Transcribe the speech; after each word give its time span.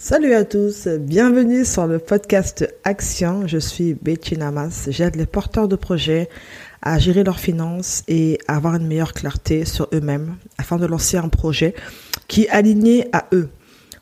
Salut 0.00 0.32
à 0.32 0.44
tous, 0.44 0.86
bienvenue 0.86 1.64
sur 1.64 1.88
le 1.88 1.98
podcast 1.98 2.72
Action. 2.84 3.48
Je 3.48 3.58
suis 3.58 3.94
Betty 3.94 4.38
Namas. 4.38 4.86
J'aide 4.90 5.16
les 5.16 5.26
porteurs 5.26 5.66
de 5.66 5.74
projets 5.74 6.28
à 6.82 7.00
gérer 7.00 7.24
leurs 7.24 7.40
finances 7.40 8.04
et 8.06 8.38
à 8.46 8.54
avoir 8.54 8.76
une 8.76 8.86
meilleure 8.86 9.12
clarté 9.12 9.64
sur 9.64 9.88
eux-mêmes 9.92 10.36
afin 10.56 10.76
de 10.76 10.86
lancer 10.86 11.16
un 11.16 11.28
projet 11.28 11.74
qui 12.28 12.44
est 12.44 12.48
aligné 12.50 13.08
à 13.12 13.26
eux. 13.32 13.48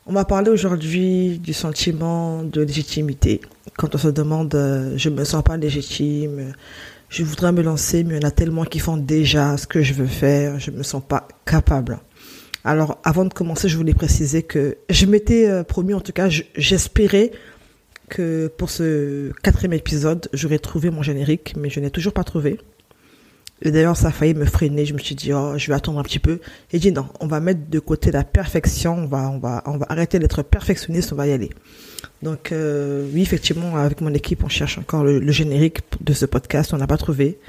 On 0.05 0.13
va 0.13 0.23
parler 0.23 0.51
aujourd'hui 0.51 1.39
du 1.39 1.53
sentiment 1.53 2.43
de 2.43 2.61
légitimité. 2.61 3.41
Quand 3.75 3.95
on 3.95 3.97
se 3.97 4.09
demande, 4.09 4.53
euh, 4.53 4.93
je 4.97 5.09
me 5.09 5.23
sens 5.23 5.41
pas 5.41 5.57
légitime, 5.57 6.53
je 7.09 7.23
voudrais 7.23 7.51
me 7.51 7.63
lancer, 7.63 8.03
mais 8.03 8.17
il 8.17 8.21
y 8.21 8.25
en 8.25 8.27
a 8.27 8.31
tellement 8.31 8.65
qui 8.65 8.77
font 8.77 8.97
déjà 8.97 9.57
ce 9.57 9.65
que 9.65 9.81
je 9.81 9.95
veux 9.95 10.05
faire, 10.05 10.59
je 10.59 10.69
me 10.69 10.83
sens 10.83 11.01
pas 11.05 11.27
capable. 11.43 11.97
Alors, 12.67 12.99
avant 13.05 13.23
de 13.23 13.33
commencer, 13.33 13.69
je 13.69 13.77
voulais 13.77 13.93
préciser 13.93 14.43
que 14.43 14.75
je 14.89 15.05
m'étais 15.05 15.47
euh, 15.47 15.63
promis, 15.63 15.93
en 15.93 16.01
tout 16.01 16.11
cas, 16.11 16.27
j'espérais 16.27 17.31
que 18.09 18.51
pour 18.57 18.69
ce 18.69 19.31
quatrième 19.41 19.71
épisode, 19.71 20.27
j'aurais 20.33 20.59
trouvé 20.59 20.89
mon 20.89 21.01
générique, 21.01 21.53
mais 21.57 21.69
je 21.69 21.79
n'ai 21.79 21.91
toujours 21.91 22.11
pas 22.11 22.25
trouvé. 22.25 22.59
Et 23.61 23.71
d'ailleurs, 23.71 23.95
ça 23.95 24.09
a 24.09 24.11
failli 24.11 24.33
me 24.33 24.43
freiner. 24.43 24.85
Je 24.85 24.93
me 24.93 24.99
suis 24.99 25.15
dit, 25.15 25.31
oh, 25.31 25.53
je 25.55 25.65
vais 25.67 25.75
attendre 25.75 25.97
un 25.97 26.03
petit 26.03 26.19
peu. 26.19 26.41
Et 26.73 26.79
dit, 26.79 26.91
non, 26.91 27.07
on 27.21 27.27
va 27.27 27.39
mettre 27.39 27.69
de 27.69 27.79
côté 27.79 28.11
la 28.11 28.25
perfection. 28.25 28.95
On 28.95 29.07
va, 29.07 29.29
on 29.29 29.39
va, 29.39 29.63
on 29.65 29.77
va 29.77 29.85
arrêter 29.87 30.19
d'être 30.19 30.43
perfectionniste. 30.43 31.13
On 31.13 31.15
va 31.15 31.25
y 31.27 31.31
aller. 31.31 31.51
Donc, 32.21 32.51
euh, 32.51 33.07
oui, 33.13 33.21
effectivement, 33.21 33.77
avec 33.77 34.01
mon 34.01 34.13
équipe, 34.13 34.43
on 34.43 34.49
cherche 34.49 34.77
encore 34.77 35.05
le, 35.05 35.31
générique 35.31 35.79
de 36.01 36.11
ce 36.11 36.25
podcast. 36.25 36.73
On 36.73 36.77
n'a 36.77 36.87
pas 36.87 36.97
trouvé. 36.97 37.39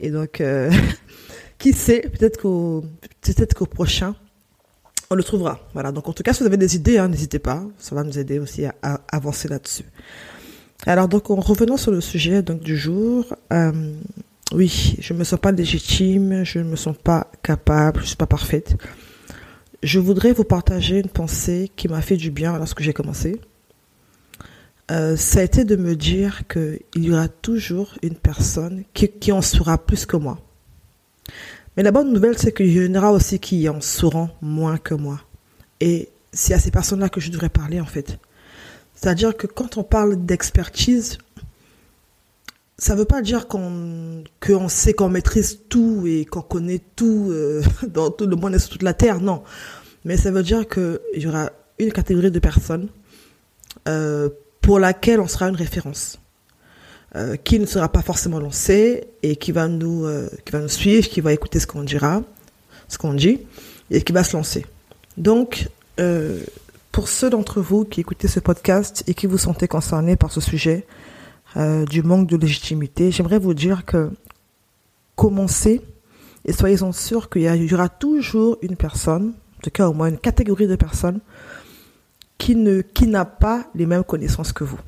Et 0.00 0.10
donc, 0.10 0.40
euh, 0.40 0.72
qui 1.58 1.72
sait, 1.72 2.00
peut-être 2.00 2.40
qu'au, 2.40 2.84
peut-être 3.22 3.54
qu'au 3.54 3.66
prochain, 3.66 4.16
on 5.10 5.14
le 5.14 5.22
trouvera. 5.22 5.60
Voilà. 5.74 5.92
Donc, 5.92 6.08
en 6.08 6.12
tout 6.12 6.22
cas, 6.22 6.32
si 6.32 6.40
vous 6.40 6.46
avez 6.46 6.56
des 6.56 6.76
idées, 6.76 6.98
hein, 6.98 7.08
n'hésitez 7.08 7.38
pas. 7.38 7.62
Ça 7.78 7.94
va 7.94 8.02
nous 8.02 8.18
aider 8.18 8.38
aussi 8.38 8.64
à, 8.64 9.00
avancer 9.10 9.48
là-dessus. 9.48 9.84
Alors, 10.86 11.08
donc, 11.08 11.30
en 11.30 11.36
revenant 11.36 11.76
sur 11.76 11.90
le 11.90 12.00
sujet 12.00 12.42
donc 12.42 12.60
du 12.60 12.76
jour, 12.76 13.34
euh, 13.52 13.92
oui, 14.52 14.96
je 15.00 15.12
me 15.14 15.24
sens 15.24 15.40
pas 15.40 15.52
légitime, 15.52 16.44
je 16.44 16.58
ne 16.58 16.64
me 16.64 16.76
sens 16.76 16.96
pas 16.96 17.30
capable, 17.42 18.00
je 18.02 18.08
suis 18.08 18.16
pas 18.16 18.26
parfaite. 18.26 18.76
Je 19.82 19.98
voudrais 19.98 20.32
vous 20.32 20.44
partager 20.44 20.98
une 20.98 21.08
pensée 21.08 21.70
qui 21.76 21.88
m'a 21.88 22.00
fait 22.00 22.16
du 22.16 22.30
bien 22.30 22.56
lorsque 22.58 22.82
j'ai 22.82 22.92
commencé. 22.92 23.40
Euh, 24.90 25.16
ça 25.16 25.40
a 25.40 25.42
été 25.42 25.64
de 25.64 25.74
me 25.76 25.96
dire 25.96 26.42
qu'il 26.46 27.04
y 27.04 27.12
aura 27.12 27.28
toujours 27.28 27.94
une 28.02 28.14
personne 28.14 28.84
qui, 28.94 29.08
qui 29.08 29.32
en 29.32 29.42
saura 29.42 29.78
plus 29.78 30.06
que 30.06 30.16
moi. 30.16 30.38
Mais 31.76 31.82
la 31.82 31.92
bonne 31.92 32.12
nouvelle, 32.12 32.38
c'est 32.38 32.52
qu'il 32.52 32.72
y 32.72 32.88
en 32.88 32.94
aura 32.94 33.12
aussi 33.12 33.38
qui 33.38 33.68
en 33.68 33.80
sauront 33.80 34.30
moins 34.40 34.78
que 34.78 34.94
moi. 34.94 35.20
Et 35.80 36.08
c'est 36.32 36.54
à 36.54 36.58
ces 36.58 36.70
personnes-là 36.70 37.08
que 37.08 37.20
je 37.20 37.30
devrais 37.30 37.50
parler, 37.50 37.80
en 37.80 37.86
fait. 37.86 38.18
C'est-à-dire 38.94 39.36
que 39.36 39.46
quand 39.46 39.76
on 39.76 39.84
parle 39.84 40.24
d'expertise, 40.24 41.18
ça 42.78 42.94
ne 42.94 43.00
veut 43.00 43.04
pas 43.04 43.22
dire 43.22 43.46
qu'on 43.48 44.24
sait 44.68 44.94
qu'on 44.94 45.08
maîtrise 45.08 45.60
tout 45.68 46.04
et 46.06 46.24
qu'on 46.24 46.42
connaît 46.42 46.80
tout 46.96 47.28
euh, 47.30 47.62
dans 47.88 48.10
tout 48.10 48.26
le 48.26 48.36
monde 48.36 48.54
et 48.54 48.58
sur 48.58 48.70
toute 48.70 48.82
la 48.82 48.94
terre, 48.94 49.20
non. 49.20 49.42
Mais 50.04 50.16
ça 50.16 50.30
veut 50.30 50.42
dire 50.42 50.66
qu'il 50.68 50.98
y 51.14 51.26
aura 51.26 51.50
une 51.78 51.92
catégorie 51.92 52.30
de 52.30 52.38
personnes 52.38 52.88
euh, 53.88 54.30
pour 54.60 54.78
laquelle 54.78 55.20
on 55.20 55.28
sera 55.28 55.48
une 55.48 55.56
référence. 55.56 56.18
Euh, 57.16 57.36
qui 57.36 57.58
ne 57.58 57.64
sera 57.64 57.88
pas 57.88 58.02
forcément 58.02 58.38
lancé 58.38 59.06
et 59.22 59.36
qui 59.36 59.50
va 59.50 59.68
nous 59.68 60.04
euh, 60.04 60.28
qui 60.44 60.52
va 60.52 60.60
nous 60.60 60.68
suivre, 60.68 61.08
qui 61.08 61.22
va 61.22 61.32
écouter 61.32 61.58
ce 61.60 61.66
qu'on 61.66 61.82
dira, 61.82 62.22
ce 62.88 62.98
qu'on 62.98 63.14
dit 63.14 63.40
et 63.90 64.02
qui 64.02 64.12
va 64.12 64.22
se 64.22 64.36
lancer. 64.36 64.66
Donc 65.16 65.70
euh, 65.98 66.42
pour 66.92 67.08
ceux 67.08 67.30
d'entre 67.30 67.62
vous 67.62 67.86
qui 67.86 68.02
écoutez 68.02 68.28
ce 68.28 68.38
podcast 68.38 69.02
et 69.06 69.14
qui 69.14 69.26
vous 69.26 69.38
sentez 69.38 69.66
concernés 69.66 70.16
par 70.16 70.30
ce 70.30 70.42
sujet 70.42 70.84
du 71.88 72.02
manque 72.02 72.28
de 72.28 72.36
légitimité, 72.36 73.10
j'aimerais 73.10 73.38
vous 73.38 73.54
dire 73.54 73.86
que 73.86 74.10
commencez 75.14 75.80
et 76.44 76.52
soyez-en 76.52 76.92
sûrs 76.92 77.30
qu'il 77.30 77.42
y, 77.44 77.74
aura 77.74 77.88
toujours 77.88 78.58
une 78.60 78.76
personne, 78.76 79.32
en 79.56 79.60
tout 79.62 79.70
cas 79.70 79.88
au 79.88 79.94
moins 79.94 80.08
une 80.08 80.18
catégorie 80.18 80.66
de 80.66 80.76
personnes, 80.76 81.20
qui 82.36 82.56
ne 82.56 82.82
qui 82.82 83.06
n'a 83.06 83.24
pas 83.24 83.64
les 83.74 83.86
mêmes 83.86 84.04
connaissances 84.04 84.52
que 84.52 84.64
vous 84.64 84.78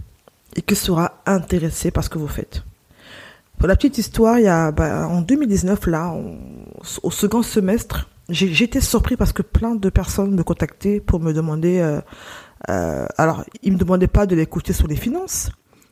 et 0.56 0.62
qui 0.62 0.75
sera 0.75 1.22
intéressé 1.26 1.91
par 1.91 2.04
ce 2.04 2.10
que 2.10 2.19
vous 2.19 2.28
faites. 2.28 2.62
Pour 3.59 3.66
la 3.66 3.75
petite 3.75 3.98
histoire, 3.98 4.38
bah, 4.72 5.09
en 5.09 5.20
2019, 5.20 5.86
là, 5.88 6.14
au 7.03 7.10
second 7.10 7.42
semestre, 7.42 8.09
j'étais 8.28 8.81
surpris 8.81 9.16
parce 9.16 9.32
que 9.32 9.42
plein 9.42 9.75
de 9.75 9.88
personnes 9.88 10.34
me 10.34 10.42
contactaient 10.42 11.00
pour 11.00 11.20
me 11.20 11.32
demander, 11.32 11.78
euh, 11.81 12.00
euh, 12.70 13.06
alors, 13.16 13.44
ils 13.62 13.72
me 13.72 13.78
demandaient 13.78 14.06
pas 14.06 14.26
de 14.26 14.37
l'écouter 14.37 14.72
sur 14.72 14.87
les 14.87 14.97
finances, 14.97 15.50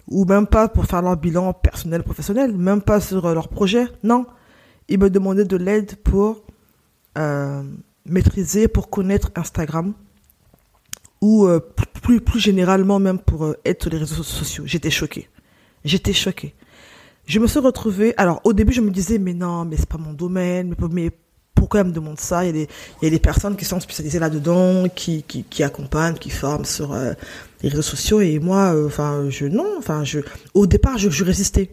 ou 0.09 0.25
même 0.25 0.47
pas 0.47 0.69
pour 0.69 0.85
faire 0.85 1.03
leur 1.03 1.17
bilan 1.17 1.53
personnel, 1.53 2.03
professionnel, 2.03 2.53
même 2.53 2.83
pas 2.83 3.01
sur 3.01 3.27
euh, 3.27 3.35
leur 3.35 3.49
projet, 3.49 3.87
non. 4.03 4.27
Ils 4.89 4.99
me 4.99 5.11
demandaient 5.11 5.45
de 5.45 5.57
l'aide 5.57 5.97
pour 5.97 6.43
maîtriser, 8.05 8.69
pour 8.69 8.91
connaître 8.91 9.31
Instagram, 9.35 9.95
ou 11.21 11.47
euh, 11.47 11.61
plus, 12.03 12.21
plus 12.21 12.41
généralement 12.41 12.99
même 12.99 13.19
pour 13.19 13.45
euh, 13.45 13.57
être 13.65 13.83
sur 13.83 13.93
les 13.93 13.99
réseaux 13.99 14.23
sociaux. 14.23 14.65
J'étais 14.67 14.91
choquée. 14.91 15.29
J'étais 15.85 16.13
choquée. 16.13 16.55
Je 17.27 17.39
me 17.41 17.47
suis 17.47 17.59
retrouvée, 17.59 18.15
alors 18.17 18.41
au 18.45 18.53
début 18.53 18.73
je 18.73 18.81
me 18.81 18.91
disais, 18.91 19.19
mais 19.19 19.35
non, 19.35 19.65
mais 19.65 19.77
c'est 19.77 19.89
pas 19.89 19.99
mon 19.99 20.13
domaine, 20.13 20.75
mais, 20.79 20.89
mais 20.91 21.11
pourquoi 21.55 21.81
elle 21.81 21.87
me 21.87 21.93
demande 21.93 22.21
ça? 22.21 22.45
Il 22.45 22.47
y, 22.47 22.51
a 22.51 22.53
des, 22.53 22.69
il 23.01 23.05
y 23.05 23.09
a 23.09 23.11
des 23.11 23.19
personnes 23.19 23.57
qui 23.57 23.65
sont 23.65 23.81
spécialisées 23.81 24.19
là-dedans, 24.19 24.89
qui, 24.95 25.23
qui, 25.25 25.63
accompagnent, 25.63 26.15
qui 26.15 26.31
forment 26.31 26.65
sur 26.65 26.93
euh, 26.93 27.15
les 27.63 27.69
réseaux 27.69 27.83
sociaux, 27.83 28.21
et 28.21 28.39
moi, 28.39 28.75
enfin, 28.87 29.29
je, 29.29 29.47
non, 29.47 29.75
enfin, 29.79 30.05
je, 30.05 30.21
au 30.55 30.67
départ, 30.67 30.99
je, 30.99 31.11
je 31.11 31.25
résistais. 31.25 31.71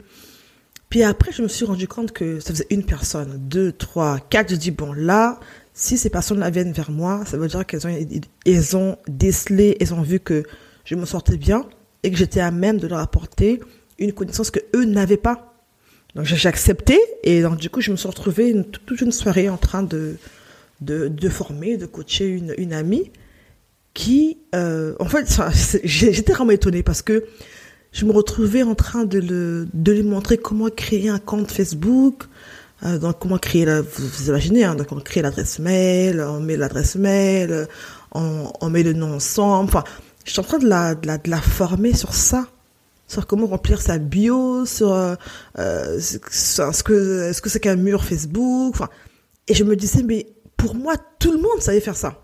Puis 0.93 1.01
après, 1.01 1.31
je 1.31 1.41
me 1.41 1.47
suis 1.47 1.65
rendu 1.65 1.87
compte 1.87 2.11
que 2.11 2.39
ça 2.39 2.51
faisait 2.51 2.67
une 2.69 2.85
personne, 2.85 3.39
deux, 3.39 3.71
trois, 3.71 4.19
quatre. 4.19 4.51
Je 4.51 4.55
dis, 4.57 4.69
bon, 4.69 4.93
là, 4.93 5.39
si 5.73 5.97
ces 5.97 6.09
personnes-là 6.09 6.50
viennent 6.50 6.72
vers 6.72 6.91
moi, 6.91 7.23
ça 7.25 7.38
veut 7.38 7.47
dire 7.47 7.66
qu'elles 7.66 7.88
ont, 8.78 8.97
décelé, 9.07 9.78
elles 9.79 9.94
ont 9.94 10.01
vu 10.01 10.19
que 10.19 10.44
je 10.85 10.95
me 10.95 11.06
sortais 11.06 11.38
bien 11.38 11.66
et 12.03 12.11
que 12.11 12.17
j'étais 12.17 12.41
à 12.41 12.51
même 12.51 12.78
de 12.78 12.88
leur 12.88 13.00
apporter 13.00 13.59
une 14.00 14.13
connaissance 14.13 14.51
que 14.51 14.59
eux 14.75 14.85
n'avaient 14.85 15.17
pas. 15.17 15.56
Donc 16.16 16.25
j'ai 16.25 16.47
accepté 16.47 17.00
et 17.23 17.41
donc 17.41 17.57
du 17.57 17.72
coup 17.72 17.81
je 17.81 17.89
me 17.89 17.95
suis 17.95 18.07
retrouvée 18.07 18.56
toute 18.85 19.01
une 19.01 19.11
soirée 19.11 19.50
en 19.50 19.57
train 19.57 19.81
de 19.81 20.17
de, 20.81 21.07
de 21.07 21.29
former, 21.29 21.78
de 21.78 21.85
coacher 21.85 22.28
une, 22.28 22.53
une 22.57 22.73
amie 22.73 23.11
qui, 23.94 24.38
euh, 24.55 24.95
en 25.00 25.05
fait, 25.05 25.28
j'étais 25.84 26.34
vraiment 26.34 26.51
étonnée 26.51 26.84
parce 26.84 27.01
que 27.01 27.25
je 27.91 28.05
me 28.05 28.11
retrouvais 28.11 28.63
en 28.63 28.75
train 28.75 29.05
de, 29.05 29.19
le, 29.19 29.67
de 29.73 29.91
lui 29.91 30.03
montrer 30.03 30.38
comment 30.38 30.69
créer 30.69 31.09
un 31.09 31.19
compte 31.19 31.51
Facebook, 31.51 32.23
euh, 32.85 32.97
donc 32.97 33.19
comment 33.19 33.38
créer 33.38 33.66
la, 33.66 33.81
vous, 33.81 34.27
imaginez, 34.27 34.66
hein, 34.66 34.75
donc 34.75 34.91
on 34.91 34.99
crée 34.99 35.21
l'adresse 35.21 35.59
mail, 35.59 36.21
on 36.21 36.41
met 36.41 36.57
l'adresse 36.57 36.95
mail, 36.95 37.67
on, 38.11 38.51
on, 38.59 38.69
met 38.69 38.83
le 38.83 38.94
nom 38.94 39.13
ensemble. 39.13 39.69
Enfin, 39.69 39.83
je 40.25 40.31
suis 40.31 40.39
en 40.41 40.44
train 40.44 40.59
de 40.59 40.67
la, 40.67 40.95
de 40.95 41.29
la, 41.29 41.41
former 41.41 41.93
sur 41.93 42.13
ça, 42.13 42.47
sur 43.07 43.25
comment 43.25 43.47
remplir 43.47 43.81
sa 43.81 43.99
bio, 43.99 44.66
sur 44.66 44.91
euh, 44.91 45.16
euh 45.59 45.99
ce 45.99 46.83
que 46.83 47.29
est-ce 47.29 47.41
que 47.41 47.49
c'est 47.49 47.61
qu'un 47.61 47.77
mur 47.77 48.03
Facebook. 48.03 48.75
Enfin, 48.75 48.89
et 49.47 49.53
je 49.53 49.63
me 49.63 49.75
disais 49.77 50.03
mais 50.03 50.27
pour 50.57 50.75
moi 50.75 50.95
tout 51.19 51.31
le 51.31 51.38
monde 51.38 51.61
savait 51.61 51.79
faire 51.79 51.95
ça. 51.95 52.19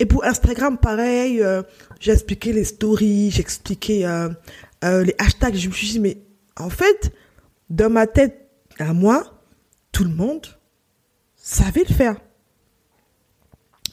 Et 0.00 0.06
pour 0.06 0.24
Instagram, 0.24 0.78
pareil, 0.78 1.40
j'ai 2.00 2.10
expliqué 2.10 2.52
les 2.52 2.64
stories, 2.64 3.30
j'ai 3.30 3.40
expliqué 3.40 4.00
les 4.82 5.14
hashtags. 5.18 5.54
Je 5.54 5.68
me 5.68 5.72
suis 5.72 5.86
dit, 5.86 6.00
mais 6.00 6.18
en 6.56 6.70
fait, 6.70 7.12
dans 7.70 7.88
ma 7.88 8.08
tête, 8.08 8.41
à 8.78 8.92
moi, 8.92 9.40
tout 9.92 10.04
le 10.04 10.10
monde 10.10 10.46
savait 11.36 11.84
le 11.88 11.94
faire. 11.94 12.16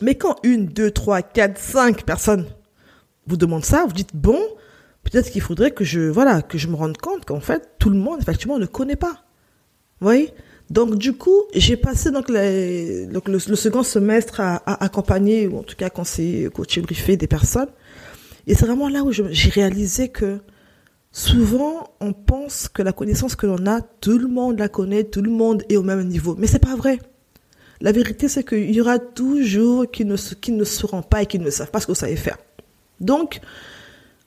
Mais 0.02 0.16
quand 0.16 0.38
une, 0.44 0.68
deux, 0.68 0.92
trois, 0.92 1.22
quatre, 1.22 1.60
cinq 1.60 2.06
personnes 2.06 2.48
vous 3.28 3.38
demandent 3.38 3.66
ça, 3.66 3.86
vous 3.86 3.94
dites 3.94 4.16
bon, 4.16 4.40
peut-être 5.04 5.30
qu'il 5.32 5.42
faudrait 5.42 5.72
que 5.72 5.84
je, 5.84 6.02
voilà, 6.02 6.42
que 6.42 6.58
je 6.58 6.68
me 6.68 6.76
rende 6.76 6.98
compte 6.98 7.26
qu'en 7.26 7.40
fait, 7.40 7.76
tout 7.80 7.90
le 7.90 7.98
monde, 7.98 8.22
effectivement, 8.22 8.60
ne 8.60 8.66
connaît 8.66 8.96
pas. 8.96 9.26
Vous 10.00 10.06
voyez? 10.08 10.34
Donc, 10.70 10.98
du 10.98 11.14
coup, 11.14 11.44
j'ai 11.54 11.78
passé 11.78 12.12
donc, 12.12 12.30
le, 12.30 13.40
second 13.40 13.84
semestre 13.84 14.40
à, 14.40 14.58
à, 14.58 14.84
accompagner, 14.84 15.48
ou 15.48 15.58
en 15.60 15.64
tout 15.64 15.76
cas 15.76 15.90
conseiller, 15.90 16.50
coacher, 16.50 16.82
briefer 16.82 17.18
des 17.18 17.28
personnes. 17.28 17.70
Et 18.48 18.54
c'est 18.54 18.66
vraiment 18.66 18.88
là 18.88 19.04
où 19.04 19.12
j'ai 19.12 19.50
réalisé 19.50 20.10
que 20.10 20.40
Souvent, 21.12 21.96
on 22.00 22.14
pense 22.14 22.68
que 22.68 22.82
la 22.84 22.94
connaissance 22.94 23.36
que 23.36 23.48
l'on 23.48 23.66
a, 23.66 23.82
tout 23.82 24.18
le 24.18 24.28
monde 24.28 24.60
la 24.60 24.70
connaît, 24.70 25.04
tout 25.04 25.22
le 25.22 25.32
monde 25.32 25.64
est 25.70 25.76
au 25.76 25.84
même 25.84 26.08
niveau. 26.08 26.36
Mais 26.38 26.48
c'est 26.48 26.60
pas 26.60 26.76
vrai. 26.76 27.00
La 27.82 27.92
vérité, 27.92 28.28
c'est 28.28 28.44
qu'il 28.44 28.72
y 28.72 28.82
aura 28.82 29.00
toujours 29.00 29.90
qui 29.90 30.06
ne, 30.06 30.16
qui 30.16 30.52
ne 30.52 30.64
sauront 30.64 31.02
pas 31.02 31.24
et 31.24 31.26
qui 31.26 31.40
ne 31.40 31.50
savent 31.50 31.72
pas 31.72 31.80
ce 31.80 31.88
que 31.88 31.92
vous 31.94 32.00
savez 32.00 32.16
faire. 32.16 32.38
Donc, 33.00 33.40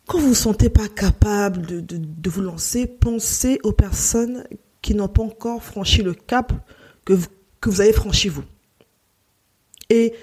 quand 0.07 0.19
vous 0.19 0.25
ne 0.25 0.29
vous 0.31 0.35
sentez 0.35 0.71
pas 0.71 0.89
capable 0.89 1.63
de, 1.67 1.81
de, 1.81 2.31
vous 2.31 2.41
lancer, 2.41 2.87
pensez 2.87 3.61
aux 3.63 3.73
personnes 3.73 4.45
qui 4.81 4.95
n'ont 4.95 5.09
pas 5.09 5.23
encore 5.23 5.63
franchi 5.63 6.03
le 6.03 6.15
cap 6.15 6.53
que 7.05 7.13
vous, 7.13 7.29
que 7.61 7.71
vous 7.71 7.81
avez 7.81 7.93
franchi 7.93 8.29
vous. 8.29 8.43
Et 9.91 10.15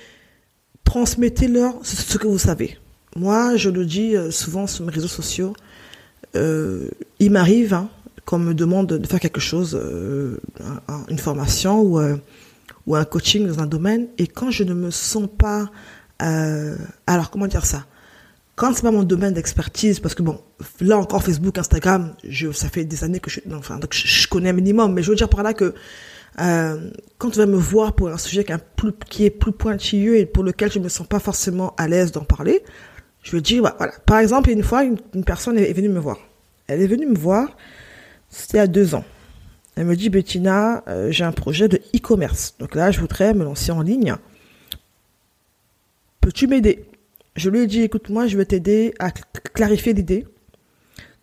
transmettez-leur 0.83 1.75
ce 1.83 2.17
que 2.17 2.27
vous 2.27 2.39
savez. 2.39 2.77
moi, 3.15 3.55
je 3.55 3.69
le 3.69 3.85
dis 3.85 4.15
euh, 4.15 4.31
souvent 4.31 4.65
sur 4.65 4.85
mes 4.85 4.91
réseaux 4.91 5.07
sociaux, 5.07 5.53
euh, 6.35 6.89
il 7.19 7.31
m'arrive 7.31 7.73
hein, 7.73 7.89
qu'on 8.25 8.39
me 8.39 8.53
demande 8.53 8.87
de 8.87 9.07
faire 9.07 9.19
quelque 9.19 9.39
chose, 9.39 9.79
euh, 9.81 10.37
une 11.09 11.17
formation 11.17 11.81
ou, 11.81 11.99
ou 12.87 12.95
un 12.95 13.05
coaching 13.05 13.47
dans 13.47 13.59
un 13.59 13.67
domaine, 13.67 14.07
et 14.17 14.27
quand 14.27 14.51
je 14.51 14.63
ne 14.63 14.73
me 14.73 14.91
sens 14.91 15.27
pas... 15.37 15.69
alors, 16.19 17.31
comment 17.31 17.47
dire 17.47 17.65
ça? 17.65 17.85
Quand 18.55 18.73
c'est 18.73 18.81
pas 18.81 18.91
mon 18.91 19.03
domaine 19.03 19.33
d'expertise, 19.33 20.01
parce 20.01 20.15
que 20.15 20.21
bon, 20.21 20.41
là 20.81 20.97
encore 20.97 21.23
Facebook, 21.23 21.57
Instagram, 21.57 22.13
ça 22.51 22.67
fait 22.67 22.83
des 22.83 23.05
années 23.05 23.21
que 23.21 23.29
je, 23.29 23.39
enfin, 23.53 23.79
je, 23.89 24.27
connais 24.27 24.49
un 24.49 24.53
minimum, 24.53 24.93
mais 24.93 25.01
je 25.01 25.09
veux 25.09 25.15
dire 25.15 25.29
par 25.29 25.43
là 25.43 25.53
que 25.53 25.73
euh, 26.39 26.89
quand 27.17 27.29
tu 27.29 27.39
vas 27.39 27.45
me 27.45 27.57
voir 27.57 27.93
pour 27.93 28.09
un 28.09 28.17
sujet 28.17 28.45
qui 29.09 29.25
est, 29.25 29.29
plus, 29.29 29.51
pointilleux 29.51 30.17
et 30.17 30.25
pour 30.25 30.43
lequel 30.43 30.71
je 30.71 30.79
me 30.79 30.89
sens 30.89 31.07
pas 31.07 31.19
forcément 31.19 31.73
à 31.77 31.87
l'aise 31.87 32.11
d'en 32.11 32.23
parler, 32.23 32.63
je 33.23 33.35
vais 33.35 33.41
dire, 33.41 33.63
bah, 33.63 33.75
voilà. 33.77 33.93
Par 34.05 34.19
exemple, 34.19 34.49
une 34.49 34.63
fois, 34.63 34.83
une, 34.83 34.97
personne 35.25 35.57
est, 35.57 35.73
venue 35.73 35.89
me 35.89 35.99
voir. 35.99 36.17
Elle 36.67 36.81
est 36.81 36.87
venue 36.87 37.07
me 37.07 37.17
voir, 37.17 37.55
c'était 38.29 38.57
il 38.57 38.61
y 38.61 38.63
a 38.63 38.67
deux 38.67 38.95
ans. 38.95 39.03
Elle 39.75 39.85
me 39.85 39.95
dit, 39.95 40.09
Bettina, 40.09 40.83
euh, 40.87 41.11
j'ai 41.11 41.23
un 41.23 41.31
projet 41.31 41.67
de 41.67 41.77
e-commerce. 41.95 42.55
Donc 42.59 42.75
là, 42.75 42.91
je 42.91 42.99
voudrais 42.99 43.33
me 43.33 43.43
lancer 43.43 43.71
en 43.71 43.81
ligne. 43.81 44.15
Peux-tu 46.21 46.47
m'aider? 46.47 46.85
Je 47.35 47.49
lui 47.49 47.59
ai 47.59 47.67
dit, 47.67 47.81
écoute, 47.81 48.09
moi, 48.09 48.27
je 48.27 48.37
vais 48.37 48.45
t'aider 48.45 48.93
à 48.99 49.11
clarifier 49.11 49.93
l'idée, 49.93 50.27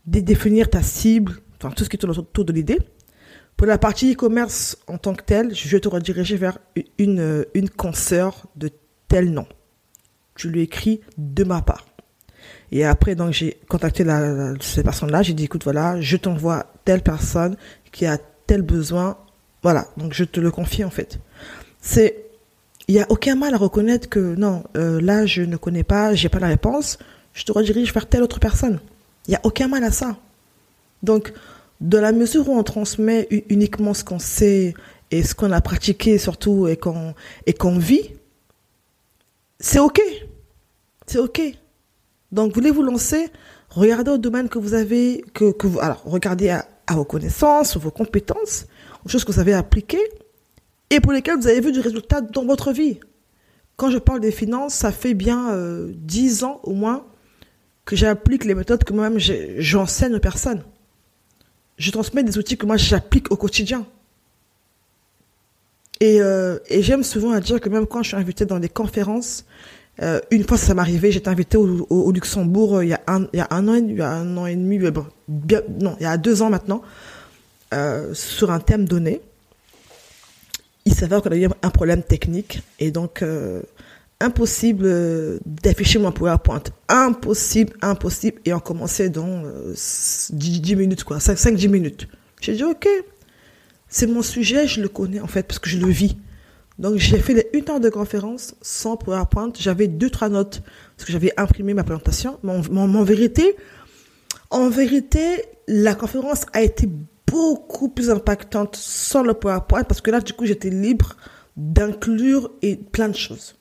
définir 0.06 0.70
ta 0.70 0.82
cible, 0.82 1.34
enfin 1.60 1.74
tout 1.74 1.84
ce 1.84 1.90
qui 1.90 1.98
tourne 1.98 2.16
autour 2.16 2.44
de 2.44 2.52
l'idée. 2.52 2.78
Pour 3.56 3.66
la 3.66 3.78
partie 3.78 4.12
e-commerce 4.12 4.78
en 4.86 4.98
tant 4.98 5.14
que 5.14 5.24
telle, 5.24 5.54
je 5.54 5.68
vais 5.68 5.80
te 5.80 5.88
rediriger 5.88 6.36
vers 6.36 6.58
une, 6.98 7.44
une 7.54 7.70
consoeur 7.70 8.46
de 8.56 8.70
tel 9.08 9.30
nom. 9.30 9.46
Tu 10.36 10.48
lui 10.48 10.62
écris 10.62 11.00
de 11.18 11.44
ma 11.44 11.62
part. 11.62 11.86
Et 12.72 12.84
après, 12.84 13.14
donc, 13.14 13.32
j'ai 13.32 13.58
contacté 13.68 14.04
la, 14.04 14.54
cette 14.60 14.84
personne-là. 14.84 15.22
J'ai 15.22 15.34
dit, 15.34 15.44
écoute, 15.44 15.64
voilà, 15.64 16.00
je 16.00 16.16
t'envoie 16.16 16.66
telle 16.84 17.02
personne 17.02 17.56
qui 17.92 18.06
a 18.06 18.18
tel 18.46 18.62
besoin. 18.62 19.16
Voilà. 19.62 19.88
Donc, 19.96 20.12
je 20.12 20.24
te 20.24 20.40
le 20.40 20.50
confie, 20.50 20.84
en 20.84 20.90
fait. 20.90 21.18
C'est, 21.80 22.24
il 22.88 22.94
n'y 22.94 23.00
a 23.00 23.06
aucun 23.08 23.36
mal 23.36 23.54
à 23.54 23.58
reconnaître 23.58 24.08
que 24.08 24.34
non, 24.36 24.64
euh, 24.76 25.00
là, 25.00 25.26
je 25.26 25.42
ne 25.42 25.56
connais 25.56 25.84
pas, 25.84 26.14
j'ai 26.14 26.28
pas 26.28 26.38
la 26.38 26.48
réponse. 26.48 26.98
Je 27.32 27.44
te 27.44 27.52
redirige 27.52 27.92
vers 27.92 28.06
telle 28.06 28.22
autre 28.22 28.40
personne. 28.40 28.80
Il 29.26 29.30
n'y 29.30 29.36
a 29.36 29.40
aucun 29.44 29.68
mal 29.68 29.84
à 29.84 29.90
ça. 29.90 30.16
Donc, 31.02 31.32
de 31.80 31.98
la 31.98 32.12
mesure 32.12 32.48
où 32.48 32.58
on 32.58 32.62
transmet 32.62 33.28
uniquement 33.50 33.94
ce 33.94 34.04
qu'on 34.04 34.18
sait 34.18 34.74
et 35.10 35.22
ce 35.22 35.34
qu'on 35.34 35.52
a 35.52 35.60
pratiqué 35.60 36.18
surtout 36.18 36.66
et 36.68 36.76
qu'on 36.76 37.14
et 37.46 37.52
qu'on 37.52 37.78
vit, 37.78 38.12
c'est 39.58 39.78
ok, 39.78 40.00
c'est 41.06 41.18
ok. 41.18 41.40
Donc 42.32 42.52
voulez 42.52 42.70
vous 42.70 42.82
lancer, 42.82 43.28
regardez 43.70 44.10
au 44.10 44.18
domaine 44.18 44.48
que 44.48 44.58
vous 44.58 44.74
avez, 44.74 45.24
que, 45.34 45.66
vous, 45.66 45.80
alors 45.80 46.02
regardez 46.04 46.50
à, 46.50 46.66
vos 46.90 47.04
connaissances, 47.04 47.76
vos 47.76 47.90
compétences, 47.90 48.66
aux 49.04 49.08
choses 49.08 49.24
que 49.24 49.32
vous 49.32 49.40
avez 49.40 49.54
appliquées 49.54 50.08
et 50.90 51.00
pour 51.00 51.12
lesquelles 51.12 51.36
vous 51.36 51.48
avez 51.48 51.60
vu 51.60 51.72
du 51.72 51.80
résultat 51.80 52.20
dans 52.20 52.44
votre 52.44 52.72
vie. 52.72 53.00
Quand 53.76 53.90
je 53.90 53.98
parle 53.98 54.20
des 54.20 54.32
finances, 54.32 54.74
ça 54.74 54.92
fait 54.92 55.14
bien 55.14 55.52
euh, 55.52 55.92
dix 55.94 56.44
ans 56.44 56.60
au 56.62 56.72
moins 56.72 57.06
que 57.84 57.96
j'applique 57.96 58.44
les 58.44 58.54
méthodes 58.54 58.84
que 58.84 58.92
moi-même 58.92 59.18
j'enseigne 59.18 60.14
aux 60.14 60.20
personnes 60.20 60.62
je 61.78 61.90
transmets 61.90 62.22
des 62.22 62.38
outils 62.38 62.56
que 62.56 62.66
moi 62.66 62.76
j'applique 62.76 63.30
au 63.30 63.36
quotidien. 63.36 63.86
Et, 66.00 66.20
euh, 66.20 66.58
et 66.68 66.82
j'aime 66.82 67.02
souvent 67.02 67.32
à 67.32 67.40
dire 67.40 67.60
que 67.60 67.68
même 67.68 67.86
quand 67.86 68.02
je 68.02 68.08
suis 68.08 68.16
invitée 68.16 68.44
dans 68.44 68.58
des 68.58 68.68
conférences, 68.68 69.44
euh, 70.02 70.20
une 70.30 70.44
fois 70.44 70.58
ça 70.58 70.74
m'est 70.74 70.80
arrivé, 70.80 71.10
j'étais 71.10 71.28
invitée 71.28 71.56
au, 71.56 72.12
Luxembourg 72.12 72.82
il, 72.82 72.90
y 72.90 72.92
a 72.92 73.00
un, 73.06 73.24
an, 73.68 73.74
et 73.74 73.80
demi, 74.56 74.78
non, 75.80 75.96
il 75.98 76.02
y 76.02 76.06
a 76.06 76.16
deux 76.18 76.42
ans 76.42 76.50
maintenant, 76.50 76.82
euh, 77.72 78.12
sur 78.12 78.50
un 78.50 78.60
thème 78.60 78.86
donné. 78.86 79.20
Il 80.84 80.94
s'avère 80.94 81.22
qu'on 81.22 81.30
a 81.30 81.36
eu 81.36 81.48
un 81.62 81.70
problème 81.70 82.02
technique 82.02 82.60
et 82.78 82.90
donc 82.90 83.22
impossible 84.20 85.40
d'afficher 85.44 85.98
mon 85.98 86.12
PowerPoint. 86.12 86.62
Impossible, 86.88 87.72
impossible. 87.82 88.40
Et 88.44 88.52
on 88.52 88.60
commençait 88.60 89.08
dans 89.08 89.42
10, 89.72 90.32
euh, 90.72 90.76
minutes, 90.76 91.04
quoi. 91.04 91.18
5-10 91.18 91.68
minutes. 91.68 92.08
J'ai 92.40 92.54
dit, 92.54 92.64
OK, 92.64 92.88
c'est 93.96 94.06
mon 94.06 94.20
sujet, 94.20 94.66
je 94.66 94.82
le 94.82 94.88
connais, 94.88 95.20
en 95.20 95.26
fait, 95.26 95.44
parce 95.44 95.58
que 95.58 95.70
je 95.70 95.78
le 95.78 95.88
vis. 95.88 96.18
Donc, 96.78 96.98
j'ai 96.98 97.18
fait 97.18 97.48
une 97.54 97.66
heure 97.70 97.80
de 97.80 97.88
conférence 97.88 98.54
sans 98.60 98.98
PowerPoint. 98.98 99.50
J'avais 99.58 99.88
deux, 99.88 100.10
trois 100.10 100.28
notes, 100.28 100.60
parce 100.94 101.06
que 101.06 101.12
j'avais 101.12 101.32
imprimé 101.38 101.72
ma 101.72 101.82
présentation. 101.82 102.38
Mais 102.42 102.52
en, 102.52 103.04
vérité, 103.04 103.56
en 104.50 104.68
vérité, 104.68 105.46
la 105.66 105.94
conférence 105.94 106.44
a 106.52 106.60
été 106.60 106.86
beaucoup 107.26 107.88
plus 107.88 108.10
impactante 108.10 108.76
sans 108.76 109.22
le 109.22 109.32
PowerPoint, 109.32 109.84
parce 109.84 110.02
que 110.02 110.10
là, 110.10 110.20
du 110.20 110.34
coup, 110.34 110.44
j'étais 110.44 110.68
libre 110.68 111.16
d'inclure 111.56 112.50
et 112.60 112.76
plein 112.76 113.08
de 113.08 113.16
choses 113.16 113.56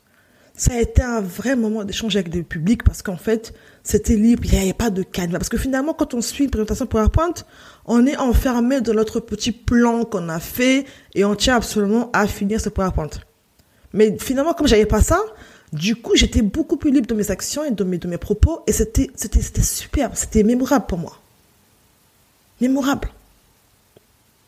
ça 0.57 0.73
a 0.73 0.79
été 0.79 1.01
un 1.01 1.21
vrai 1.21 1.55
moment 1.55 1.83
d'échange 1.83 2.15
avec 2.15 2.33
le 2.33 2.43
public 2.43 2.83
parce 2.83 3.01
qu'en 3.01 3.17
fait, 3.17 3.53
c'était 3.83 4.15
libre, 4.15 4.43
il 4.45 4.51
n'y 4.51 4.57
avait 4.57 4.73
pas 4.73 4.89
de 4.89 5.03
canevas. 5.03 5.39
Parce 5.39 5.49
que 5.49 5.57
finalement, 5.57 5.93
quand 5.93 6.13
on 6.13 6.21
suit 6.21 6.45
une 6.45 6.49
présentation 6.49 6.85
PowerPoint, 6.85 7.33
on 7.85 8.05
est 8.07 8.17
enfermé 8.17 8.81
dans 8.81 8.93
notre 8.93 9.19
petit 9.19 9.51
plan 9.51 10.05
qu'on 10.05 10.29
a 10.29 10.39
fait 10.39 10.85
et 11.13 11.23
on 11.23 11.35
tient 11.35 11.55
absolument 11.55 12.09
à 12.13 12.27
finir 12.27 12.59
ce 12.59 12.69
PowerPoint. 12.69 13.09
Mais 13.93 14.17
finalement, 14.19 14.53
comme 14.53 14.67
j'avais 14.67 14.85
pas 14.85 15.01
ça, 15.01 15.21
du 15.71 15.95
coup, 15.95 16.15
j'étais 16.15 16.41
beaucoup 16.41 16.77
plus 16.77 16.91
libre 16.91 17.07
de 17.07 17.13
mes 17.13 17.31
actions 17.31 17.63
et 17.63 17.71
de 17.71 17.83
mes, 17.83 17.97
de 17.97 18.07
mes 18.07 18.17
propos 18.17 18.61
et 18.67 18.71
c'était, 18.71 19.09
c'était, 19.15 19.41
c'était 19.41 19.61
superbe, 19.61 20.13
c'était 20.15 20.43
mémorable 20.43 20.85
pour 20.87 20.97
moi. 20.97 21.19
Mémorable. 22.61 23.09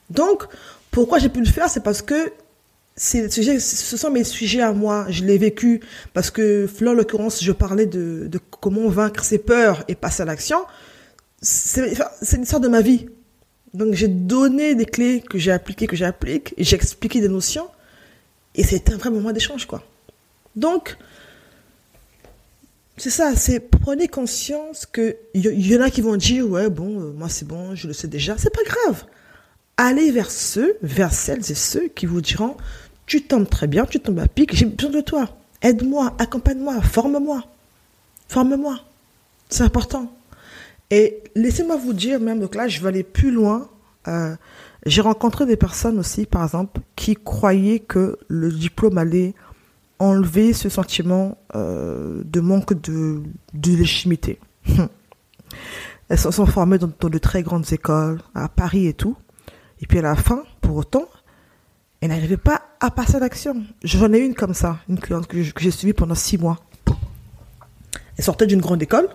Donc, 0.10 0.44
pourquoi 0.92 1.20
j'ai 1.20 1.30
pu 1.30 1.40
le 1.40 1.46
faire, 1.46 1.70
c'est 1.70 1.84
parce 1.84 2.02
que 2.02 2.32
ce 2.96 3.98
sont 3.98 4.10
mes 4.10 4.24
sujets 4.24 4.62
à 4.62 4.74
moi. 4.74 5.06
Je 5.10 5.24
l'ai 5.24 5.38
vécu 5.38 5.82
parce 6.14 6.32
que, 6.32 6.68
là, 6.80 6.92
en 6.92 6.94
l'occurrence, 6.94 7.44
je 7.44 7.52
parlais 7.52 7.86
de, 7.86 8.28
de, 8.28 8.40
comment 8.50 8.88
vaincre 8.90 9.24
ses 9.24 9.38
peurs 9.38 9.84
et 9.88 9.96
passer 9.96 10.24
à 10.24 10.26
l'action. 10.26 10.60
C'est 11.42 11.96
une 12.34 12.44
histoire 12.44 12.62
de 12.62 12.68
ma 12.68 12.82
vie. 12.82 13.08
Donc, 13.74 13.94
j'ai 13.94 14.08
donné 14.08 14.76
des 14.76 14.86
clés 14.86 15.22
que 15.22 15.38
j'ai 15.38 15.52
appliquées, 15.52 15.88
que 15.88 15.96
j'applique, 15.96 16.54
j'ai 16.58 16.76
expliqué 16.76 17.22
des 17.22 17.30
notions. 17.30 17.68
Et 18.56 18.64
c'était 18.64 18.94
un 18.94 18.98
vrai 18.98 19.10
moment 19.10 19.32
d'échange, 19.32 19.66
quoi. 19.66 19.84
Donc, 20.56 20.98
c'est 22.98 23.12
ça, 23.12 23.36
c'est 23.36 23.60
prenez 23.60 24.08
conscience 24.08 24.88
que 24.88 25.16
il 25.36 25.46
y, 25.46 25.78
en 25.78 25.82
a 25.82 25.92
qui 25.92 26.02
vont 26.02 26.16
dire, 26.16 26.50
ouais, 26.50 26.68
bon, 26.70 27.00
euh, 27.00 27.14
moi 27.14 27.30
c'est 27.30 27.48
bon, 27.48 27.76
je 27.76 27.88
le 27.88 27.94
sais 27.94 28.08
déjà. 28.08 28.36
C'est 28.40 28.54
pas 28.54 28.64
grave. 28.64 29.06
Allez 29.78 30.12
vers 30.12 30.32
ceux, 30.32 30.78
vers 30.82 31.14
celles 31.14 31.52
et 31.52 31.56
ceux 31.56 31.90
qui 31.90 32.08
vous 32.08 32.22
diront, 32.22 32.58
tu 33.06 33.22
tombes 33.22 33.48
très 33.48 33.68
bien, 33.68 33.86
tu 33.86 34.00
tombes 34.00 34.18
à 34.18 34.28
pic, 34.28 34.56
j'ai 34.56 34.66
besoin 34.66 34.90
de 34.90 35.02
toi. 35.02 35.30
Aide-moi, 35.62 36.16
accompagne-moi, 36.18 36.82
forme-moi. 36.82 37.44
Forme-moi. 38.28 38.80
C'est 39.50 39.64
important. 39.64 40.12
Et 40.90 41.24
laissez-moi 41.36 41.78
vous 41.78 41.94
dire, 41.94 42.20
même, 42.20 42.40
donc 42.40 42.56
là, 42.56 42.68
je 42.68 42.82
vais 42.82 42.88
aller 42.88 43.04
plus 43.04 43.32
loin. 43.32 43.70
Euh, 44.08 44.36
j'ai 44.86 45.02
rencontré 45.02 45.46
des 45.46 45.58
personnes 45.58 46.00
aussi, 46.00 46.26
par 46.26 46.44
exemple, 46.44 46.82
qui 46.96 47.16
croyaient 47.16 47.80
que 47.80 48.18
le 48.28 48.52
diplôme 48.52 48.98
allait 48.98 49.34
enlever 50.00 50.54
ce 50.54 50.70
sentiment 50.70 51.38
euh, 51.56 52.22
de 52.24 52.40
manque 52.40 52.80
de, 52.82 53.22
légitimité. 53.54 54.40
Elles 56.10 56.20
se 56.20 56.32
sont 56.32 56.46
formées 56.46 56.78
dans, 56.78 56.92
dans 57.00 57.10
de 57.10 57.18
très 57.18 57.44
grandes 57.44 57.72
écoles, 57.74 58.22
à 58.34 58.48
Paris 58.48 58.88
et 58.88 58.94
tout. 58.94 59.18
Et 59.82 59.88
puis 59.88 60.00
à 60.00 60.04
la 60.04 60.16
fin, 60.16 60.44
pour 60.62 60.78
autant, 60.78 61.06
elle 62.00 62.10
n'arrivait 62.10 62.38
pas 62.38 62.62
à 62.80 62.92
passer 62.92 63.16
à 63.16 63.20
l'action. 63.20 63.64
J'en 63.84 64.14
ai 64.14 64.20
une 64.20 64.36
comme 64.36 64.54
ça, 64.54 64.78
une 64.88 65.00
cliente 65.00 65.28
que 65.28 65.42
j'ai 65.42 65.72
suivie 65.72 65.94
pendant 65.94 66.16
six 66.16 66.38
mois. 66.38 66.60
Elle 68.18 68.24
sortait 68.24 68.48
d'une 68.48 68.62
grande 68.62 68.82
école. 68.82 69.10